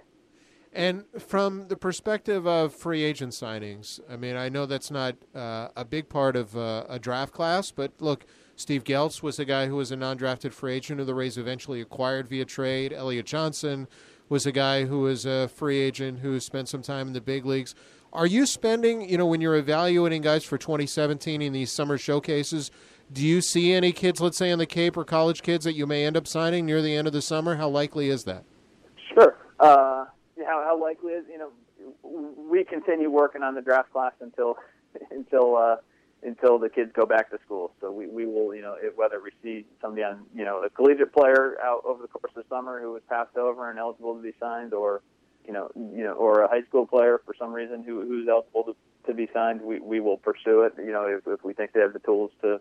[0.74, 5.68] And from the perspective of free agent signings, I mean, I know that's not uh,
[5.76, 9.68] a big part of uh, a draft class, but look, Steve Geltz was a guy
[9.68, 12.94] who was a non drafted free agent who the Rays eventually acquired via trade.
[12.94, 13.88] Elliot Johnson
[14.30, 17.46] was a guy who was a free agent who spent some time in the big
[17.46, 17.76] leagues.
[18.14, 22.72] Are you spending, you know, when you're evaluating guys for 2017 in these summer showcases,
[23.12, 25.86] do you see any kids, let's say on the Cape or college kids, that you
[25.86, 27.56] may end up signing near the end of the summer?
[27.56, 28.46] How likely is that?
[29.14, 29.38] Sure.
[29.60, 30.06] Uh
[30.46, 31.52] how how likely is you know
[32.04, 34.58] we continue working on the draft class until
[35.12, 35.76] until uh,
[36.24, 37.72] until the kids go back to school.
[37.82, 40.70] So we, we will you know if, whether we see somebody on you know a
[40.70, 44.22] collegiate player out over the course of summer who was passed over and eligible to
[44.22, 45.02] be signed, or
[45.46, 48.64] you know you know or a high school player for some reason who who's eligible
[48.64, 48.76] to,
[49.08, 50.74] to be signed, we we will pursue it.
[50.78, 52.60] You know if, if we think they have the tools to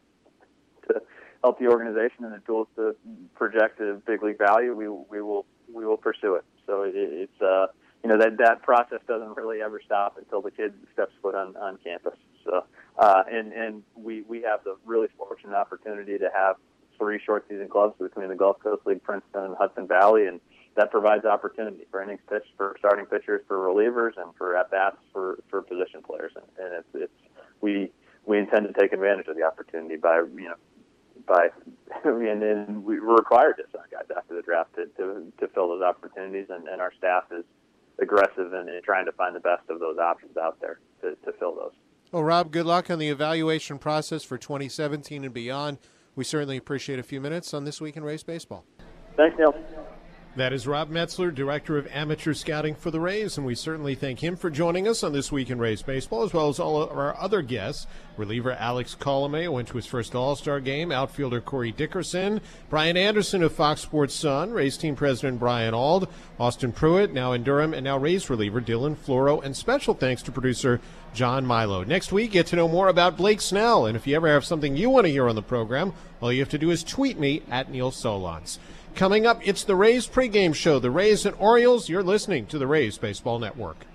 [0.89, 1.03] to
[1.43, 2.95] help the organization and the tools to
[3.35, 6.45] project a big league value, we we will we will pursue it.
[6.71, 7.67] So it, it's uh,
[8.05, 11.57] you know that that process doesn't really ever stop until the kid steps foot on
[11.57, 12.15] on campus.
[12.45, 12.65] So
[12.97, 16.57] uh, and and we we have the really fortunate opportunity to have
[16.97, 20.41] three short season clubs between the Gulf Coast League, Princeton, and Hudson Valley, and
[20.77, 24.97] that provides opportunity for innings pitched for starting pitchers, for relievers, and for at bats
[25.13, 26.33] for for position players.
[26.37, 27.91] And, and it's it's we
[28.27, 30.55] we intend to take advantage of the opportunity by you know
[31.31, 31.49] by
[32.05, 35.69] and, and we were required to sign guys after the draft to to, to fill
[35.69, 37.45] those opportunities, and, and our staff is
[38.03, 41.33] aggressive in, in trying to find the best of those options out there to, to
[41.39, 41.73] fill those.
[42.13, 45.79] Well, Rob, good luck on the evaluation process for 2017 and beyond.
[46.17, 48.65] We certainly appreciate a few minutes on This Week in Rays Baseball.
[49.17, 49.55] Thanks, Neil.
[50.37, 54.23] That is Rob Metzler, Director of Amateur Scouting for the Rays, and we certainly thank
[54.23, 56.97] him for joining us on This Week in Rays Baseball, as well as all of
[56.97, 57.89] our other guests.
[58.17, 63.43] Reliever Alex Colome went to his first All Star game, outfielder Corey Dickerson, Brian Anderson
[63.43, 66.07] of Fox Sports Sun, Rays team president Brian Auld,
[66.39, 70.31] Austin Pruitt, now in Durham, and now Rays reliever Dylan Floro, and special thanks to
[70.31, 70.81] producer
[71.13, 71.83] John Milo.
[71.83, 74.77] Next week, get to know more about Blake Snell, and if you ever have something
[74.77, 77.43] you want to hear on the program, all you have to do is tweet me
[77.51, 78.59] at Neil Solondz.
[78.95, 80.79] Coming up, it's the Rays pregame show.
[80.79, 81.89] The Rays and Orioles.
[81.89, 83.87] You're listening to the Rays Baseball Network.